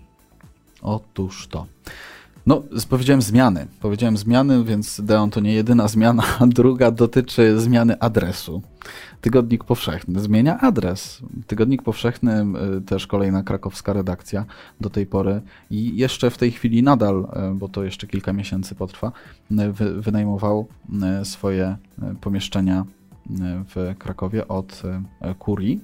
[0.82, 1.66] Otóż to.
[2.46, 3.66] No, powiedziałem zmiany.
[3.80, 6.22] Powiedziałem zmiany, więc Deon to nie jedyna zmiana.
[6.46, 8.62] Druga dotyczy zmiany adresu.
[9.20, 11.22] Tygodnik Powszechny zmienia adres.
[11.46, 12.44] Tygodnik Powszechny,
[12.78, 14.44] y, też kolejna krakowska redakcja
[14.80, 18.74] do tej pory i jeszcze w tej chwili nadal, y, bo to jeszcze kilka miesięcy
[18.74, 19.12] potrwa,
[19.52, 19.72] y,
[20.02, 20.68] wynajmował
[21.24, 21.76] swoje
[22.20, 22.84] pomieszczenia
[23.74, 24.82] w Krakowie od
[25.38, 25.80] kurii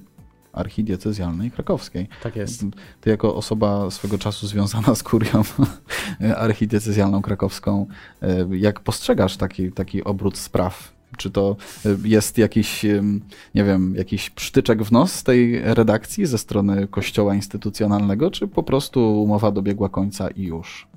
[0.57, 2.07] archidiecezjalnej krakowskiej.
[2.23, 2.63] Tak jest.
[3.01, 5.43] Ty jako osoba swego czasu związana z kurią
[6.37, 7.87] archidiecezjalną krakowską,
[8.51, 11.55] jak postrzegasz taki, taki obrót spraw czy to
[11.85, 12.85] y, jest jakiś,
[13.55, 19.23] nie wiem, jakiś psztyczek w nos tej redakcji ze strony kościoła instytucjonalnego, czy po prostu
[19.23, 20.87] umowa dobiegła końca i już?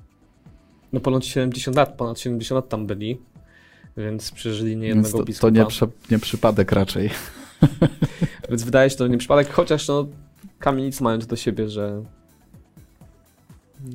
[0.93, 3.17] No ponad 70 lat, ponad 70 lat tam byli,
[3.97, 5.65] więc przeżyli niejednego to, biskupa.
[5.65, 7.09] To nie, nie przypadek raczej.
[8.49, 10.07] więc wydaje się to nie przypadek, chociaż no,
[10.59, 12.03] kamienice mają to do siebie, że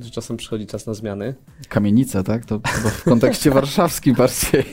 [0.02, 1.34] że czasem przychodzi czas na zmiany.
[1.68, 2.44] Kamienica, tak?
[2.44, 4.64] To chyba w kontekście warszawskim bardziej.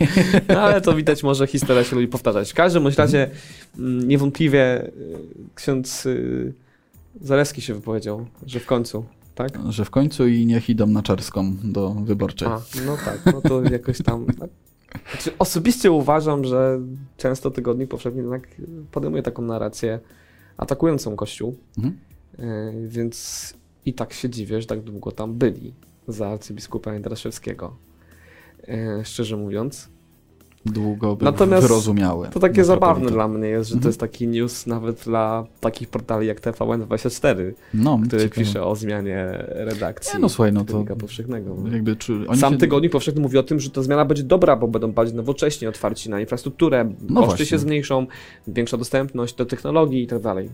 [0.48, 2.52] No ale to widać, może historia się lubi powtarzać.
[2.52, 3.30] W każdym razie
[3.78, 4.92] mm, niewątpliwie y,
[5.56, 6.54] ksiądz y,
[7.22, 9.52] Zaleski się wypowiedział, że w końcu tak?
[9.70, 12.48] Że w końcu i niech idą na czarską do wyborczej.
[12.48, 14.26] A, no tak, no to jakoś tam...
[15.12, 16.80] Znaczy, osobiście uważam, że
[17.18, 18.48] często Tygodnik Powszechny jednak
[18.92, 20.00] podejmuje taką narrację
[20.58, 21.98] atakującą Kościół, Mhm.
[22.38, 23.54] yy, więc
[23.86, 25.74] i tak się dziwię, że tak długo tam byli
[26.08, 27.76] za arcybiskupa Jędraszewskiego.
[28.68, 29.90] Yy, szczerze mówiąc.
[30.66, 32.30] Długo by Natomiast wyrozumiałe.
[32.30, 33.90] To takie zabawne dla mnie jest, że to Mhm.
[33.90, 38.42] jest taki news nawet dla takich portali jak TVN24, No, który ciekawe.
[38.42, 41.56] pisze o zmianie redakcji Nie, no słuchaj, no to Tygodnika Powszechnego.
[41.72, 41.96] jakby
[42.36, 42.60] Sam się...
[42.60, 46.10] Tygodnik Powszechny mówi o tym, że ta zmiana będzie dobra, bo będą bardziej nowocześni, otwarci
[46.10, 47.46] na infrastrukturę, No koszty właśnie.
[47.46, 48.08] się zmniejszą,
[48.48, 50.50] większa dostępność do technologii i tak dalej.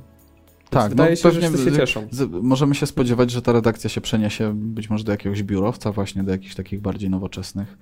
[0.70, 2.08] Tak, wydaje no się, że pewnie wszyscy się cieszą.
[2.42, 6.32] możemy się spodziewać, że ta redakcja się przeniesie być może do jakiegoś biurowca, właśnie do
[6.32, 7.78] jakichś takich bardziej nowoczesnych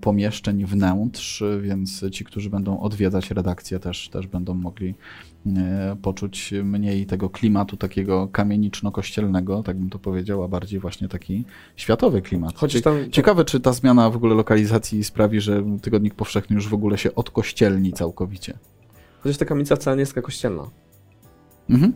[0.00, 4.94] pomieszczeń wnętrz, e, więc ci, którzy będą odwiedzać redakcję też, też będą mogli
[5.46, 11.44] e, poczuć mniej tego klimatu takiego kamieniczno-kościelnego, tak bym to powiedział, a bardziej właśnie taki
[11.76, 12.54] światowy klimat.
[12.56, 16.74] Chociaż tam Ciekawe, czy ta zmiana w ogóle lokalizacji sprawi, że Tygodnik Powszechny już w
[16.74, 18.58] ogóle się odkościelni całkowicie.
[19.20, 20.62] chociaż ta kamienica wcale nie jest taka kościelna.
[21.70, 21.92] Mhm.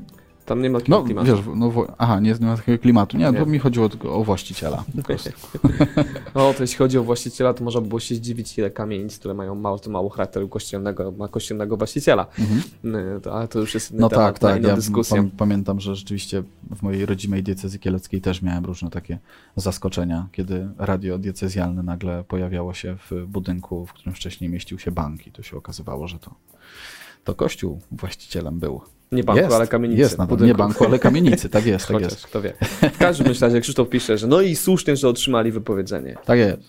[0.48, 1.26] Tam nie ma takiego No, klimatu.
[1.26, 3.16] wiesz, no, aha, nie, nie ma takiego klimatu.
[3.16, 3.38] Nie, Nie.
[3.38, 4.84] to mi chodziło tylko o właściciela.
[6.34, 9.34] No, to jeśli chodzi o właściciela, to można by było się zdziwić, ile kamienic, które
[9.34, 12.26] mają mało, to mało charakteru kościelnego, ma kościelnego właściciela.
[12.38, 12.62] Mhm.
[12.84, 15.16] No, Ale to już jest inny No temat tak, na tak.
[15.16, 16.42] Ja pamiętam, że rzeczywiście
[16.76, 19.18] w mojej rodzimej diecezji kieleckiej też miałem różne takie
[19.56, 25.26] zaskoczenia, kiedy radio diecezjalne nagle pojawiało się w budynku, w którym wcześniej mieścił się bank
[25.26, 26.34] i to się okazywało, że to,
[27.24, 28.80] to kościół właścicielem był.
[29.12, 30.00] Nie banku, jest, ale kamienicy.
[30.00, 32.26] Jest, nadal, nie banku, ale kamienicy, tak jest, tak Chociaż, jest.
[32.26, 32.52] kto wie.
[32.94, 36.16] W każdym razie Krzysztof pisze, że no i słusznie, że otrzymali wypowiedzenie.
[36.24, 36.62] Tak jest.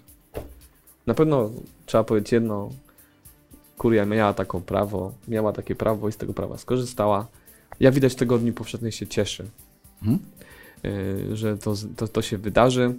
[1.07, 1.49] Na pewno
[1.85, 2.69] trzeba powiedzieć jedno.
[3.77, 7.27] Kuria miała taką prawo, miała takie prawo i z tego prawa skorzystała.
[7.79, 9.45] Jak widać, tygodni powszechnych się cieszy,
[10.83, 12.93] yy, że to, to, to się wydarzy.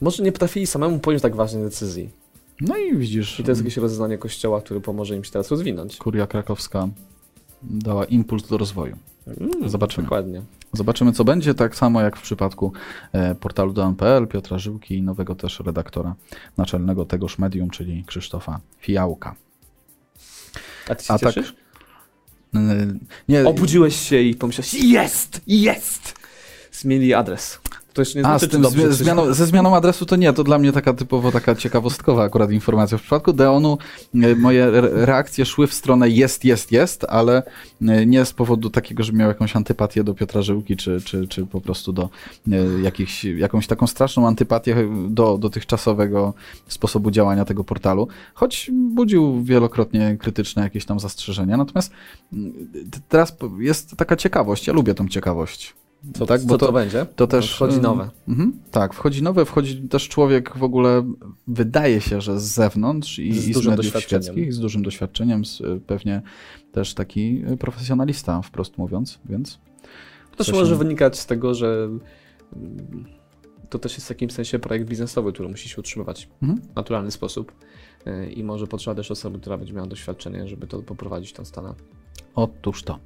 [0.00, 2.10] Może nie potrafili samemu podjąć tak ważnej decyzji.
[2.60, 5.96] No i widzisz, I to jest jakieś rozeznanie kościoła, który pomoże im się teraz rozwinąć.
[5.96, 6.88] kuria krakowska
[7.70, 8.96] dała impuls do rozwoju.
[9.26, 10.04] Mm, Zobaczymy.
[10.04, 10.42] Dokładnie.
[10.72, 12.72] Zobaczymy, co będzie, tak samo jak w przypadku
[13.12, 16.14] e, portalu DN.pl, Piotra Żyłki i nowego też redaktora
[16.56, 19.34] naczelnego tegoż medium, czyli Krzysztofa Fijałka.
[20.88, 21.54] A ty się A tak- cieszysz?
[23.28, 26.14] Nie, Obudziłeś się i pomyślałeś, jest, jest!
[26.72, 27.60] Zmienili adres.
[27.94, 30.44] To jeszcze nie A, znaczy, z tym dobrze, zmianą, ze zmianą adresu to nie, to
[30.44, 32.98] dla mnie taka typowo taka ciekawostkowa akurat informacja.
[32.98, 33.78] W przypadku Deonu
[34.14, 37.42] e, moje re- reakcje szły w stronę jest, jest, jest, ale
[37.82, 41.46] e, nie z powodu takiego, że miał jakąś antypatię do Piotra Żyłki, czy, czy, czy
[41.46, 42.08] po prostu do
[42.52, 44.76] e, jakichś, jakąś taką straszną antypatię
[45.08, 46.34] do dotychczasowego
[46.68, 51.56] sposobu działania tego portalu, choć budził wielokrotnie krytyczne jakieś tam zastrzeżenia.
[51.56, 51.92] Natomiast
[52.32, 52.52] mm,
[53.08, 55.74] teraz jest taka ciekawość, ja lubię tą ciekawość.
[56.14, 57.06] Co, tak, co bo to, to, będzie?
[57.16, 58.10] to też Wchodzi ym, nowe.
[58.28, 61.02] Mhm, tak, wchodzi nowe, wchodzi też człowiek w ogóle,
[61.46, 65.44] wydaje się, że z zewnątrz i Z i z dużym mediów świeckich, z dużym doświadczeniem,
[65.44, 66.22] z, y, pewnie
[66.72, 69.58] też taki y, profesjonalista, wprost mówiąc, więc
[70.30, 71.88] To też coś może wynikać z tego, że
[72.56, 73.04] mm,
[73.70, 76.62] to też jest w jakimś sensie projekt biznesowy, który musi się utrzymywać Mhm.
[76.72, 77.52] w naturalny sposób.
[78.06, 81.74] Yy, I może potrzeba też osoby, która będzie miała doświadczenie, żeby to poprowadzić tę stronę.
[82.34, 82.98] otóż to.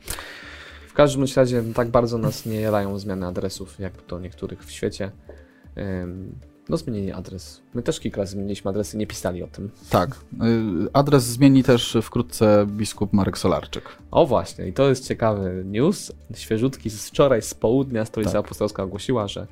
[0.98, 5.10] W każdym razie tak bardzo nas nie jarają zmiany adresów, jak to niektórych w świecie.
[6.68, 7.60] No zmienili adres.
[7.74, 9.70] My też kilka razy zmieniliśmy adresy, nie pisali o tym.
[9.90, 13.84] Tak, y, adres zmieni też wkrótce biskup Marek Solarczyk.
[14.10, 18.44] O właśnie, i to jest ciekawy news, świeżutki z wczoraj, z południa Stolica Tak.
[18.44, 19.46] Apostolska ogłosiła, że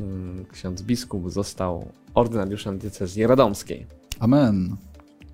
[0.00, 3.86] mm, ksiądz biskup został ordynariuszem diecezji radomskiej.
[4.20, 4.76] Amen.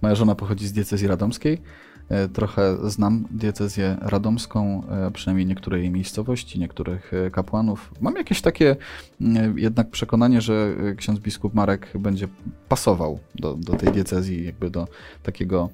[0.03, 1.61] Moja żona pochodzi z diecezji radomskiej.
[2.09, 7.93] E, Trochę znam diecezję radomską, e, przynajmniej niektóre jej miejscowości, niektórych e, kapłanów.
[8.01, 8.77] Mam jakieś takie
[9.57, 12.29] jednak przekonanie, że ksiądz biskup Marek będzie
[12.69, 14.89] pasował do, do tej diecezji, jakby do
[15.23, 15.69] takiego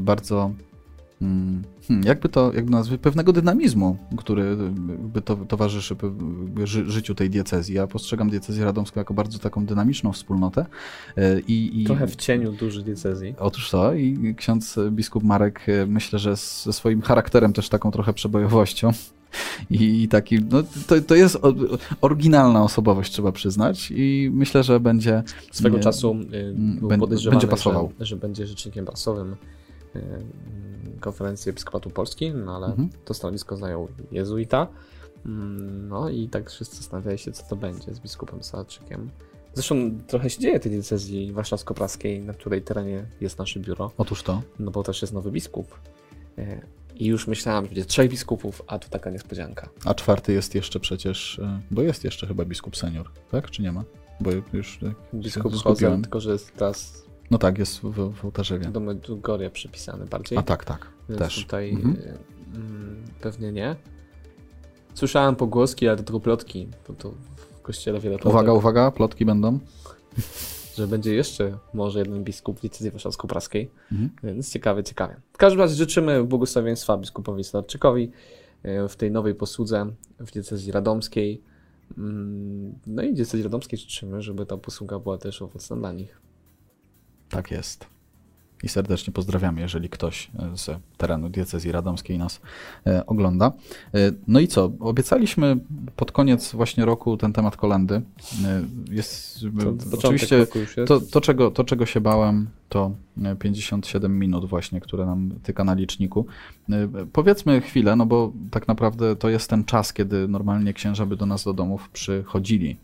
[0.00, 0.50] bardzo
[1.22, 4.56] mm, hmm, jakby to jakby nazwać, pewnego dynamizmu, który
[4.88, 5.96] jakby to, towarzyszy
[6.64, 7.74] ży, życiu tej diecezji.
[7.74, 10.66] Ja postrzegam diecezję radomską jako bardzo taką dynamiczną wspólnotę.
[11.16, 13.34] e, I, i Trochę w cieniu duży diecezji.
[13.38, 18.12] Otóż to i ksiądz biskup Marek e, myślę, że ze swoim charakterem też taką trochę
[18.12, 18.92] przebojowością
[19.70, 21.38] i taki, no to, to jest
[22.00, 25.22] oryginalna osobowość trzeba przyznać i myślę, że będzie
[25.52, 26.88] Swego nie, czasu y, był
[27.30, 27.92] będzie pasował.
[27.98, 29.36] Że, że będzie rzecznikiem prasowym
[29.96, 30.00] y,
[31.02, 32.88] konferencji Episkopatu Polski, no ale Mhm.
[33.04, 34.66] to stanowisko zajął jezuita.
[35.26, 39.10] Mm, No i tak wszyscy zastanawiali się, co to będzie z biskupem Sałaczykiem.
[39.54, 39.76] Zresztą
[40.06, 44.42] trochę się dzieje tej diecezji warszawsko-praskiej, na której terenie jest nasze biuro, Otóż to.
[44.58, 45.78] no bo też jest nowy biskup.
[46.38, 46.60] E,
[46.94, 49.68] I już myślałem, że będzie trzech biskupów, a tu taka niespodzianka.
[49.84, 53.50] A czwarty jest jeszcze przecież, e, bo jest jeszcze chyba biskup senior, tak?
[53.50, 53.84] Czy nie ma?
[54.20, 55.54] Bo już tak Biskup.
[55.54, 58.66] Chodzę, tylko że jest teraz No tak, jest w, w ołtarzewie.
[58.66, 60.38] do Medjugorje przypisany bardziej.
[60.38, 61.42] A tak, tak, Więc też.
[61.44, 61.96] tutaj Mhm.
[61.96, 62.18] y,
[62.56, 63.76] mm, pewnie nie.
[64.94, 69.24] Słyszałem pogłoski, ale to tylko plotki, bo to w kościele wiele plotek, Uwaga, uwaga, plotki
[69.24, 69.58] będą.
[70.76, 74.10] że będzie jeszcze może jeden biskup w decyzji warszawsko-praskiej, Mhm.
[74.22, 75.16] więc ciekawie, ciekawie.
[75.32, 78.10] W każdym razie życzymy błogosławieństwa biskupowi Sadarczykowi
[78.64, 79.86] y, w tej nowej posłudze
[80.20, 81.42] w diecezji radomskiej.
[81.98, 86.20] Mm, No i diecezji radomskiej życzymy, żeby ta posługa była też owocna dla nich.
[87.28, 87.86] Tak jest.
[88.62, 92.40] I serdecznie pozdrawiamy, jeżeli ktoś e, z terenu diecezji radomskiej nas
[92.86, 93.52] e, ogląda.
[93.94, 93.98] E,
[94.28, 94.72] no i co?
[94.80, 95.56] Obiecaliśmy
[95.96, 98.02] pod koniec właśnie roku ten temat kolendy.
[98.90, 99.40] Jest
[99.90, 100.52] To oczywiście jest.
[100.86, 102.92] to, to, czego, to, czego się bałem, to
[103.24, 106.26] e, 57 minut właśnie, które nam tyka na liczniku.
[107.12, 111.26] Powiedzmy chwilę, no bo tak naprawdę to jest ten czas, kiedy normalnie księża by do
[111.26, 112.76] nas do domów przychodzili.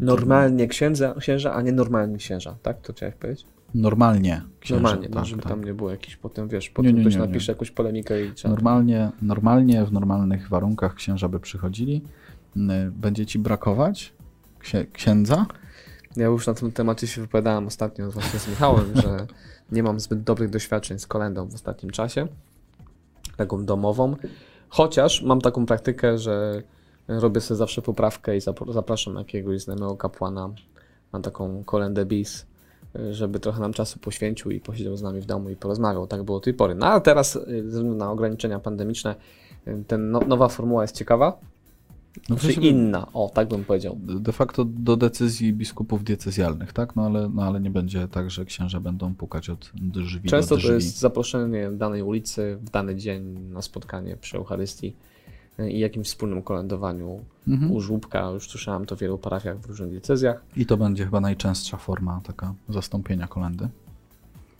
[0.00, 2.80] Normalnie księdza, księża, a nie normalni księża, tak?
[2.80, 3.46] To chciałeś powiedzieć?
[3.74, 4.82] Normalnie księża.
[4.82, 5.52] Normalnie, no, tak, żeby tak.
[5.52, 7.26] tam nie było jakichś potem, wiesz, Nie, potem nie, ktoś nie, nie.
[7.26, 8.54] napisze jakąś polemikę i trzeba...
[8.54, 12.02] Normalnie, normalnie, w normalnych warunkach księża by przychodzili.
[12.56, 12.60] Y,
[12.90, 14.12] Będzie ci brakować
[14.60, 15.46] księ- księdza?
[16.16, 19.26] Ja już na tym temacie się wypowiadałem ostatnio właśnie z Michałem, że
[19.72, 22.26] nie mam zbyt dobrych doświadczeń z kolendą w ostatnim czasie,
[23.36, 24.16] taką domową,
[24.68, 26.62] chociaż mam taką praktykę, że
[27.08, 30.50] robię sobie zawsze poprawkę i zapraszam jakiegoś znajomego kapłana
[31.12, 32.46] na taką kolendę bis,
[33.10, 36.06] żeby trochę nam czasu poświęcił i posiedział z nami w domu i porozmawiał.
[36.06, 36.74] Tak było do tej pory.
[36.74, 39.14] No ale teraz, y, ze względu na ograniczenia pandemiczne,
[39.68, 41.38] y, ten no, nowa formuła jest ciekawa,
[42.28, 43.98] No, czy sensie inna, o tak bym powiedział.
[44.00, 46.96] De facto do decyzji biskupów diecezjalnych, tak?
[46.96, 50.58] No ale, no ale nie będzie tak, że księża będą pukać od drzwi Często do
[50.58, 50.68] drzwi.
[50.68, 53.22] to jest zaproszenie danej ulicy w dany dzień
[53.52, 54.96] na spotkanie przy Eucharystii
[55.58, 57.72] i jakimś wspólnym kolędowaniu Mhm.
[57.72, 58.30] u żłóbka.
[58.30, 60.44] Już słyszałem to w wielu parafiach w różnych diecezjach.
[60.56, 63.68] I to będzie chyba najczęstsza forma taka zastąpienia kolendy.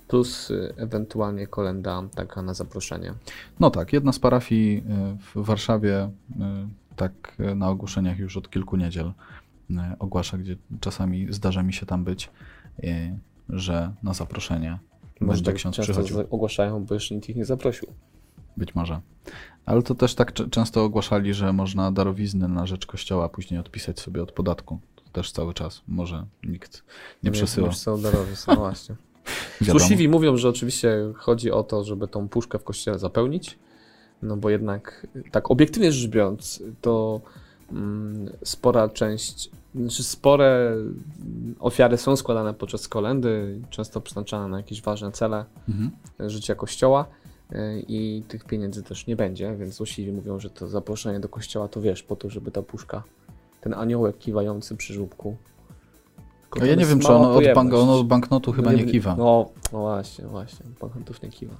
[0.08, 3.14] Plus y, ewentualnie kolenda taka na zaproszenie.
[3.60, 4.82] No tak, jedna z parafii y,
[5.40, 6.10] w Warszawie y,
[6.96, 9.06] tak y, na ogłoszeniach już od kilku niedziel
[9.70, 12.30] y, ogłasza, gdzie czasami zdarza mi się tam być,
[12.84, 13.18] y,
[13.48, 14.78] że na zaproszenie
[15.20, 16.20] Może będzie tak ksiądz przychodził.
[16.30, 17.88] ogłaszają, bo jeszcze nikt ich nie zaprosił.
[18.56, 19.00] Być może.
[19.66, 24.22] Ale to też tak często ogłaszali, że można darowizny na rzecz kościoła później odpisać sobie
[24.22, 24.78] od podatku.
[24.96, 25.82] To też cały czas.
[25.88, 26.82] Może nikt
[27.22, 27.68] nie przesyła.
[27.68, 28.94] Nie są darowi, no właśnie.
[29.60, 33.58] Złośliwi mówią, że oczywiście chodzi o to, żeby tą puszkę w kościele zapełnić,
[34.22, 37.20] no bo jednak tak obiektywnie rzecz biorąc, to
[37.72, 40.76] mm, spora część, znaczy spore
[41.58, 45.90] ofiary są składane podczas kolendy, często przeznaczane na jakieś ważne cele Mhm.
[46.30, 47.06] życia kościoła
[47.88, 51.80] i tych pieniędzy też nie będzie, więc złośliwi mówią, że to zaproszenie do kościoła to
[51.80, 53.02] wiesz, po to, żeby ta puszka,
[53.60, 55.36] ten aniołek kiwający przy żubku.
[56.60, 59.16] A ja nie wiem, czy ono od, bank, ono od banknotu chyba nie kiwa.
[59.18, 60.66] No, no właśnie, właśnie.
[60.80, 61.54] Banknotów nie kiwa.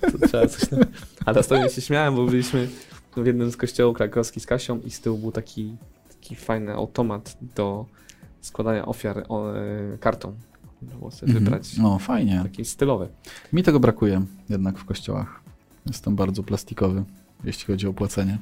[0.20, 0.78] to trzeba coś na...
[1.26, 2.68] Ale ostatnio się śmiałem, bo byliśmy
[3.16, 5.76] w jednym z kościołów krakowskich z Kasią i z tyłu był taki,
[6.08, 7.86] taki fajny automat do
[8.40, 9.24] składania ofiar e,
[9.98, 10.34] kartą.
[10.86, 11.44] Było sobie Mhm.
[11.44, 11.78] wybrać.
[11.78, 12.40] No fajnie.
[12.42, 13.08] Taki stylowy.
[13.52, 15.40] Mi tego brakuje jednak w kościołach.
[15.86, 17.04] Jestem bardzo plastikowy,
[17.44, 18.38] jeśli chodzi o płacenie.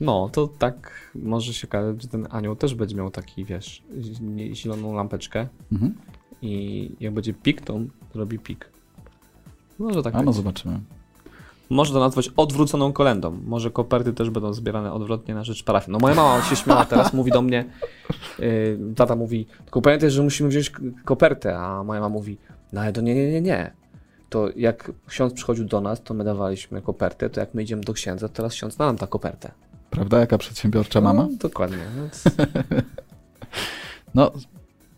[0.00, 4.54] No, to tak może się okazać, że ten anioł też będzie miał taki, wiesz, zi-
[4.56, 5.94] zieloną lampeczkę Mhm.
[6.42, 8.68] i jak będzie pik, to on robi pik.
[9.78, 10.34] Może tak A no być.
[10.36, 10.80] zobaczymy.
[11.70, 13.38] Można to nazwać odwróconą kolendą.
[13.46, 15.92] Może koperty też będą zbierane odwrotnie na rzecz parafii.
[15.92, 17.64] No moja mama się śmiała teraz, mówi do mnie,
[18.38, 20.72] yy, tata mówi, tylko pamiętaj, że musimy wziąć
[21.04, 22.38] kopertę, a moja mama mówi,
[22.72, 23.72] no ale to nie, nie, nie, nie.
[24.30, 27.92] To jak ksiądz przychodził do nas, to my dawaliśmy kopertę, to jak my idziemy do
[27.92, 29.50] księdza, to teraz ksiądz da nam ta kopertę.
[29.90, 30.20] Prawda?
[30.20, 31.22] Jaka przedsiębiorcza mama?
[31.30, 31.78] No, dokładnie.
[31.96, 32.24] Więc
[34.14, 34.32] No,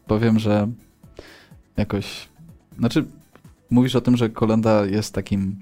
[0.07, 0.69] powiem, że
[1.77, 2.29] jakoś.
[2.79, 3.05] Znaczy,
[3.71, 5.57] mówisz o tym, że kolenda jest takim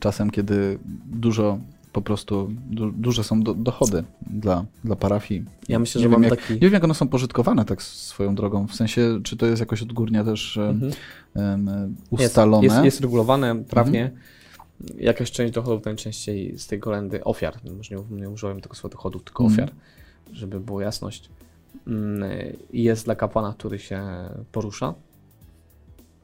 [0.00, 1.58] czasem, kiedy dużo
[1.92, 5.44] po prostu, du, duże są do, dochody dla, dla parafii.
[5.68, 6.52] ja myślę, nie że mam jak, taki...
[6.54, 8.66] Nie wiem, jak one są pożytkowane tak swoją drogą.
[8.66, 10.92] W sensie, czy to jest jakoś odgórnie też Mhm.
[11.34, 12.64] em, ustalone?
[12.64, 14.10] Jest, jest, jest regulowane prawnie.
[14.98, 19.24] Jakaś część dochodów, najczęściej z tej kolendy ofiar, może nie, nie użyłem tego słowa dochodów,
[19.24, 19.64] tylko Mhm.
[19.68, 19.76] ofiar,
[20.32, 21.30] żeby było jasność,
[21.86, 22.30] mm,
[22.72, 24.02] jest dla kapłana, który się
[24.52, 24.94] porusza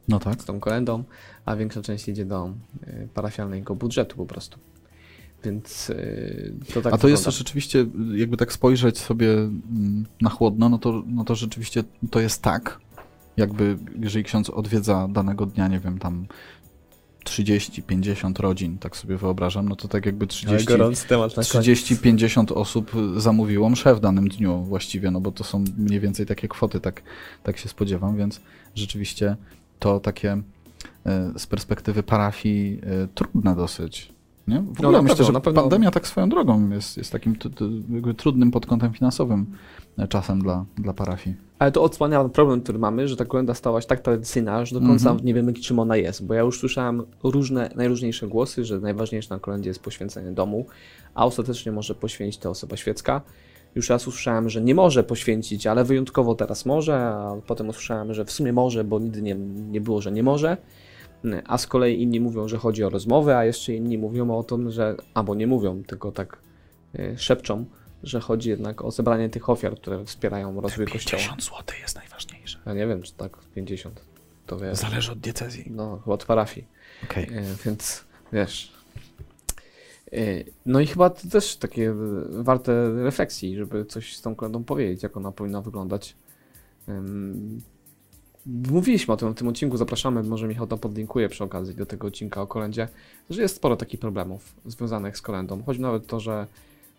[0.08, 0.42] No tak.
[0.42, 1.04] z tą kolendą,
[1.44, 2.50] a większa część idzie do
[2.88, 4.58] y, parafialnego budżetu po prostu.
[5.44, 10.68] Więc y, to tak A to jest rzeczywiście, jakby tak spojrzeć sobie mm, na chłodno,
[10.68, 12.80] no to, no to rzeczywiście to jest tak,
[13.36, 16.26] jakby jeżeli ksiądz odwiedza danego dnia, nie wiem, tam
[17.24, 21.78] 30-50 rodzin, tak sobie wyobrażam, no to tak jakby 30, Ale gorący temat na koniec.
[21.78, 26.48] 30-50 osób zamówiło mszę w danym dniu właściwie, no bo to są mniej więcej takie
[26.48, 27.02] kwoty, tak,
[27.42, 28.40] tak się spodziewam, więc
[28.74, 29.36] rzeczywiście
[29.78, 30.32] to takie
[31.06, 34.12] e, z perspektywy parafii e, trudne dosyć.
[34.48, 34.60] Nie?
[34.60, 35.60] W ogóle No, na myślę, pewno, że pewno.
[35.62, 37.36] pandemia tak swoją drogą jest, jest takim
[38.16, 39.46] trudnym pod kątem finansowym
[39.98, 41.36] e, czasem dla, dla parafii.
[41.58, 44.86] Ale to odsłania problem, który mamy, że ta kolenda stała się tak tradycyjna, że do
[44.86, 45.26] końca Mhm.
[45.26, 46.26] nie wiemy, czym ona jest.
[46.26, 50.66] Bo ja już słyszałem różne, najróżniejsze głosy, że najważniejsze na kolendzie jest poświęcenie domu,
[51.14, 53.20] a ostatecznie może poświęcić to osoba świecka.
[53.74, 58.24] Już raz usłyszałem, że nie może poświęcić, ale wyjątkowo teraz może, a potem usłyszałem, że
[58.24, 59.34] w sumie może, bo nigdy nie,
[59.70, 60.56] nie było, że nie może.
[61.46, 64.70] A z kolei inni mówią, że chodzi o rozmowę, a jeszcze inni mówią o tym,
[64.70, 66.38] że albo nie mówią, tylko tak
[66.98, 67.64] e, szepczą,
[68.02, 71.22] że chodzi jednak o zebranie tych ofiar, które wspierają rozwój kościoła.
[71.22, 72.58] zł jest najważniejsze.
[72.66, 74.04] Ja nie wiem, czy tak 50.
[74.46, 74.78] To wiesz.
[74.78, 75.64] Zależy od diecezji.
[75.70, 76.66] No, chyba od parafii.
[77.04, 77.24] Okej.
[77.24, 78.73] E, więc wiesz.
[80.14, 81.94] E, no i chyba to też takie
[82.30, 86.16] warte refleksji, żeby coś z tą kolendą powiedzieć, jak ona powinna wyglądać.
[88.46, 92.06] Mówiliśmy o tym w tym odcinku, zapraszamy, może Michał to podlinkuje przy okazji do tego
[92.06, 92.88] odcinka o kolendzie,
[93.30, 95.62] że jest sporo takich problemów związanych z kolendą.
[95.62, 96.46] Choć nawet to, że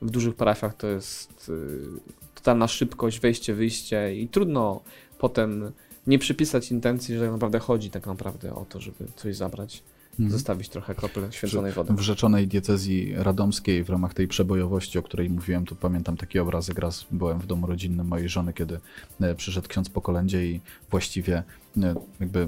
[0.02, 1.80] w dużych parafiach to jest y,
[2.36, 4.82] totalna szybkość, wejście, wyjście i trudno
[5.18, 5.72] potem
[6.08, 9.84] nie przypisać intencji, że tak naprawdę chodzi tak naprawdę o to, żeby coś zabrać,
[10.20, 10.32] Mhm.
[10.32, 11.94] zostawić trochę kropel święconej wody.
[11.94, 16.80] W rzeczonej diecezji radomskiej w ramach tej przebojowości, o której mówiłem, to pamiętam taki obrazek.
[16.80, 18.80] Raz byłem w domu rodzinnym mojej żony, kiedy
[19.22, 20.62] e, przyszedł ksiądz po kolędzie i
[20.92, 21.44] właściwie
[21.84, 22.48] e, jakby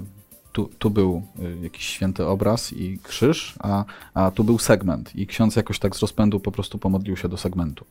[0.51, 5.27] tu, tu był e, jakiś święty obraz i krzyż, a, a tu był segment i
[5.27, 7.85] ksiądz jakoś tak z rozpędu po prostu pomodlił się do segmentu.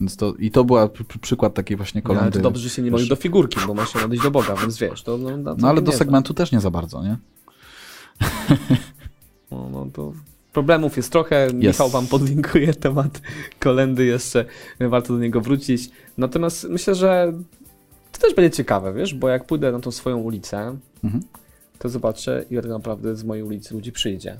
[0.00, 2.38] Więc to, I to pr- przykład takiej właśnie No, ale kolendy.
[2.38, 4.78] to dobrze, że się nie modli do figurki, bo ma się odejść do Boga, więc
[4.78, 7.16] wiesz, to no, No ale do segmentu też nie za bardzo, nie?
[9.56, 10.12] No, no to
[10.52, 11.48] problemów jest trochę.
[11.54, 13.20] Michał wam podlinkuje temat
[13.60, 14.44] kolendy jeszcze.
[14.80, 15.90] Warto do niego wrócić.
[16.18, 17.32] Natomiast myślę, że
[18.12, 21.24] to też będzie ciekawe, wiesz, bo jak pójdę na tą swoją ulicę, Mhm.
[21.78, 24.36] to zobaczę, ile tak naprawdę z mojej ulicy ludzi przyjdzie.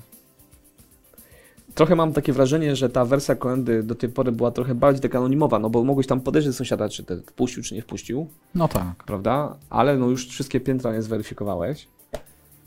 [1.75, 5.17] Trochę mam takie wrażenie, że ta wersja kolendy do tej pory była trochę bardziej taka
[5.17, 9.03] anonimowa, no bo mogłeś tam podejrzeć sąsiada, czy te wpuścił, czy nie wpuścił, No tak.
[9.05, 9.55] prawda?
[9.69, 11.87] Ale no już wszystkie piętra nie zweryfikowałeś.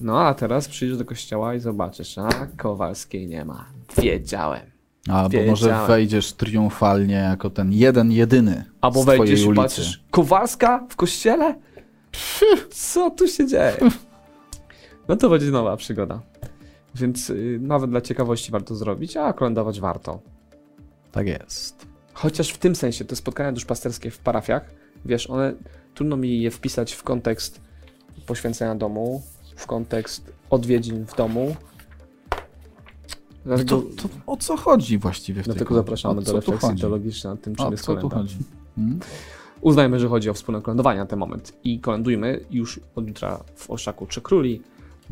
[0.01, 3.67] No a teraz przyjdziesz do kościoła i zobaczysz, a Kowalskiej nie ma.
[4.03, 4.71] Wiedziałem.
[5.09, 10.97] Albo może wejdziesz triumfalnie jako ten jeden, jedyny Albo z wejdziesz i patrzysz, Kowalska w
[10.97, 11.55] kościele?
[12.71, 13.77] Co tu się dzieje?
[15.09, 16.21] No to będzie nowa przygoda.
[16.95, 20.21] Więc y, nawet dla ciekawości warto zrobić, a kolędować warto.
[21.13, 21.87] Tak jest.
[22.13, 24.71] Chociaż w tym sensie te spotkania duszpasterskie w parafiach,
[25.05, 25.55] wiesz, one
[25.95, 27.61] trudno mi je wpisać w kontekst
[28.27, 29.23] poświęcenia domu,
[29.61, 31.57] w kontekst odwiedzin w domu.
[33.45, 35.87] No Dlatego, to, to o co chodzi właściwie w tej dlatego kolędzie?
[35.87, 38.17] zapraszamy do tu refleksji teologicznej nad tym, czym O jest co tu kolenda.
[38.17, 38.37] chodzi?
[38.77, 39.01] Hmm?
[39.61, 43.71] Uznajmy, że chodzi o wspólne kolędowanie na ten moment i kolędujmy już od jutra w
[43.71, 44.63] Orszaku Trzy Króli,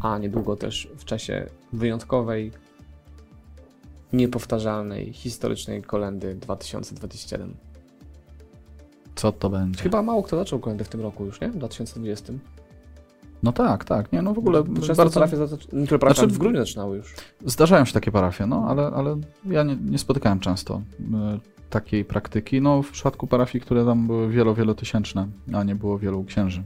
[0.01, 2.53] a niedługo też w czasie wyjątkowej,
[4.13, 7.55] niepowtarzalnej, historycznej kolendy 2021.
[9.15, 9.83] Co to będzie?
[9.83, 11.49] Chyba mało kto zaczął kolendę w tym roku już, nie?
[11.49, 12.33] W 2020.
[13.43, 14.13] No tak, tak.
[14.13, 15.15] Nie, no w ogóle często bardzo...
[15.21, 15.37] parafie,
[15.73, 17.15] niektóre parafie Znaczy- w grudniu zaczynały już.
[17.45, 19.17] Zdarzają się takie parafie, no ale, ale
[19.47, 20.83] ja nie, nie spotykałem często
[21.15, 21.39] e,
[21.71, 22.61] takiej praktyki.
[22.61, 26.63] No w przypadku parafii, które tam były wielo, wielotysięczne, a nie było wielu księży.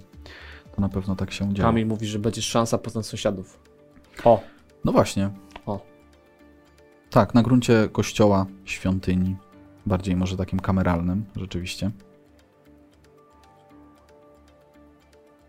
[0.76, 1.68] To na pewno tak się działo.
[1.68, 3.58] Kamil mówi, że będzie szansa poznać sąsiadów.
[4.24, 4.40] O,
[4.84, 5.30] No właśnie.
[5.66, 5.80] O.
[7.10, 9.36] Tak, na gruncie kościoła, świątyni,
[9.86, 11.90] bardziej może takim kameralnym, rzeczywiście.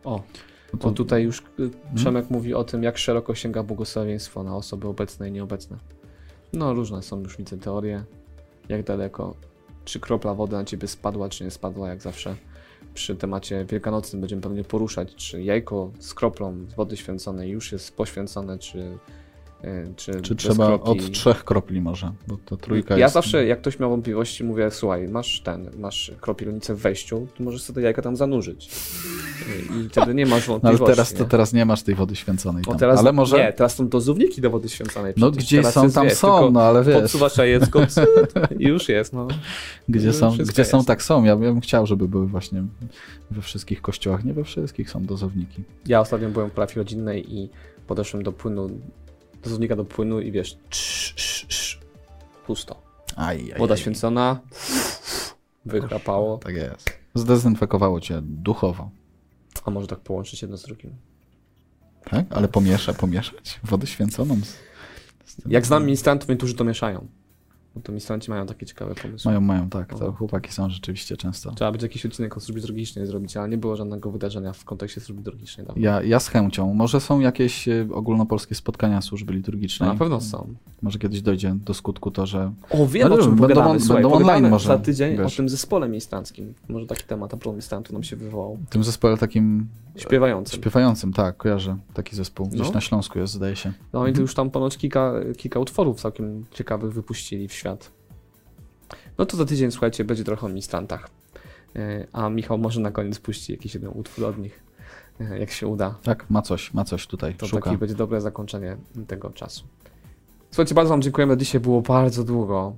[0.04, 0.22] o.
[0.74, 5.30] Bo tutaj już y, Przemek mówi o tym, jak szeroko sięga błogosławieństwo na osoby obecne
[5.30, 5.78] i nieobecne.
[6.54, 8.04] No, różne są już widzę teorie,
[8.70, 9.36] jak daleko,
[9.86, 12.36] czy kropla wody na ciebie spadła, czy nie spadła, jak zawsze.
[12.94, 17.96] Przy temacie wielkanocnym będziemy pewnie poruszać, czy jajko z kroplą z wody święconej już jest
[17.96, 18.98] poświęcone, czy,
[19.96, 20.92] czy, Czy bez trzeba kropli.
[21.06, 23.14] od trzech kropli może, bo ta trójka Ja jest...
[23.14, 27.62] zawsze, jak ktoś miał wątpliwości, mówię, słuchaj, masz ten, masz kropielnicę w wejściu, to możesz
[27.62, 28.70] sobie te jajka tam zanurzyć.
[29.80, 30.96] I wtedy nie masz No ale wątpliwości.
[30.96, 31.30] teraz, to nie?
[31.30, 32.78] teraz nie masz tej wody święconej tam.
[32.78, 33.38] teraz, ale może...
[33.38, 35.14] Nie, teraz są dozowniki do wody święconej.
[35.18, 38.90] no gdzie są, jest, tam wiesz, są, no ale wiesz, Podsuwasz jajeczko, cyt, i już
[38.90, 39.28] jest, no.
[39.90, 41.24] gdzie są, wszystko gdzie są tak są.
[41.24, 42.64] Ja bym chciał, żeby były właśnie
[43.32, 44.24] we wszystkich kościołach.
[44.24, 45.64] Nie we wszystkich są dozowniki.
[45.86, 47.50] Ja ostatnio byłem w parafii rodzinnej i
[47.88, 48.70] podeszłem do płynu,
[49.44, 51.80] dozownika do płynu i wiesz, trz, trz, trz,
[52.48, 52.82] pusto.
[53.16, 53.80] Aj, aj, Woda aj.
[53.80, 54.40] święcona,
[55.66, 56.38] wychrapało.
[56.38, 56.90] Tak jest.
[57.16, 58.90] Zdezynfekowało cię duchowo.
[59.66, 60.92] A może tak połączyć jedno z drugim?
[62.10, 62.26] Tak?
[62.30, 64.58] Ale pomiesza, pomieszać wodę święconą z
[65.46, 67.08] Jak znam ministrantów, niektórzy to mieszają.
[67.76, 69.30] Bo to ministranci mają takie ciekawe pomysły.
[69.32, 69.90] Mają, mają, tak.
[70.00, 70.12] To No.
[70.12, 71.52] chłopaki są rzeczywiście często.
[71.52, 75.02] Trzeba będzie jakiś odcinek o służbie drogicznej zrobić, ale nie było żadnego wydarzenia w kontekście
[75.02, 75.82] służby drogicznej dawno.
[75.84, 76.74] Ja, ja z chęcią.
[76.74, 79.88] Może są jakieś e, ogólnopolskie spotkania służby liturgicznej.
[79.88, 80.54] No, na pewno są.
[80.82, 84.04] Może kiedyś dojdzie do skutku to, że O, wiem Ale o czym będą on- Słuchaj,
[84.04, 85.34] będą online może, za tydzień wiesz.
[85.34, 86.54] o tym zespole ministranckim.
[86.70, 88.58] Może taki temat a propos ministrantów nam się wywołał.
[88.70, 90.60] tym zespole takim Śpiewającym.
[90.60, 92.48] śpiewającym, tak, kojarzę taki zespół.
[92.48, 92.72] Gdzieś No.
[92.74, 93.74] na Śląsku jest, zdaje się.
[93.94, 97.92] No oni to już tam ponoć kilka, kilka utworów całkiem ciekawych wypuścili w świat.
[99.18, 101.10] No to za tydzień, słuchajcie, będzie trochę o ministrantach.
[101.76, 104.64] E, A Michał może na koniec puści jakiś jeden utwór od nich,
[105.20, 105.96] e, jak się uda.
[106.04, 107.62] Tak, ma coś, ma coś tutaj, To szuka.
[107.64, 109.64] takie będzie dobre zakończenie tego czasu.
[110.52, 111.38] Słuchajcie, bardzo Wam dziękujemy.
[111.38, 112.76] Dzisiaj było bardzo długo,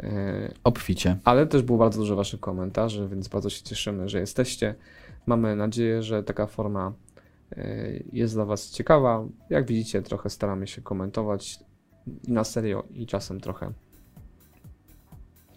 [0.00, 1.16] e, Obficie.
[1.24, 4.74] ale też było bardzo dużo Waszych komentarzy, więc bardzo się cieszymy, że jesteście.
[5.26, 6.92] Mamy nadzieję, że taka forma
[8.12, 9.24] jest dla Was ciekawa.
[9.50, 11.58] Jak widzicie, trochę staramy się komentować
[12.28, 13.72] i na serio, i czasem trochę.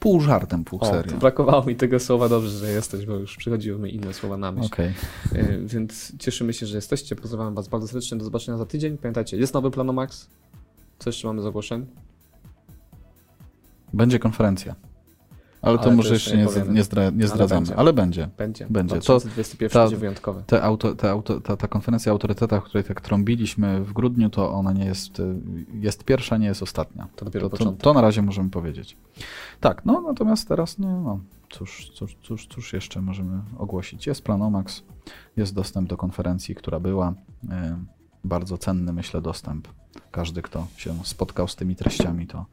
[0.01, 1.17] Pół żartem, pół serio.
[1.17, 4.65] brakowało mi tego słowa, dobrze, że jesteś, bo już przychodziły mi inne słowa na myśl.
[4.65, 4.93] Okej.
[5.35, 7.15] E, Więc cieszymy się, że jesteście.
[7.15, 8.17] Pozdrawiam Was bardzo serdecznie.
[8.17, 8.97] Do zobaczenia za tydzień.
[8.97, 10.29] Pamiętajcie, jest nowy Planomax.
[10.99, 11.85] Co jeszcze mamy z ogłoszeń?
[13.93, 14.75] Będzie konferencja.
[15.61, 17.75] Ale to Ale to może jeszcze nie nie, zdra, nie zdradzamy, będzie.
[17.75, 18.29] ale będzie.
[18.37, 18.67] Będzie.
[18.69, 18.95] Będzie.
[18.95, 20.43] To- 2021 ta- będzie wyjątkowy.
[20.47, 24.29] Te auto, te auto, ta, ta konferencja o autorytetach, o której tak trąbiliśmy w grudniu,
[24.29, 25.35] to ona nie jest, y,
[25.73, 27.07] jest pierwsza, nie jest ostatnia.
[27.15, 28.97] To dopiero To, to, to na razie możemy powiedzieć.
[29.59, 34.07] Tak, no natomiast teraz nie, no cóż, cóż, cóż, cóż jeszcze możemy ogłosić.
[34.07, 34.83] Jest Planomax,
[35.37, 37.13] jest dostęp do konferencji, która była.
[37.43, 39.67] y, Bardzo cenny, myślę, dostęp.
[40.11, 42.45] Każdy, kto się spotkał z tymi treściami, to,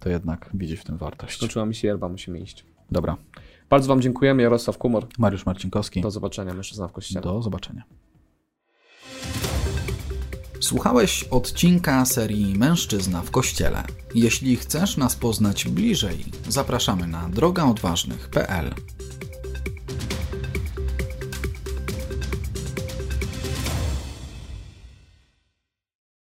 [0.00, 1.36] to jednak widzi w tym wartość.
[1.36, 2.64] Skończyła mi się yerba, musimy iść.
[2.90, 3.16] Dobra,
[3.70, 4.42] Bardzo Wam dziękujemy.
[4.42, 5.06] Jarosław Kumor.
[5.18, 6.00] Mariusz Marcinkowski.
[6.00, 6.54] Do zobaczenia.
[6.54, 7.20] Mężczyzna w kościele.
[7.20, 7.82] Do zobaczenia.
[10.60, 13.84] Słuchałeś odcinka serii Mężczyzna w Kościele.
[14.14, 18.74] Jeśli chcesz nas poznać bliżej, zapraszamy na drogaodważnych.pl.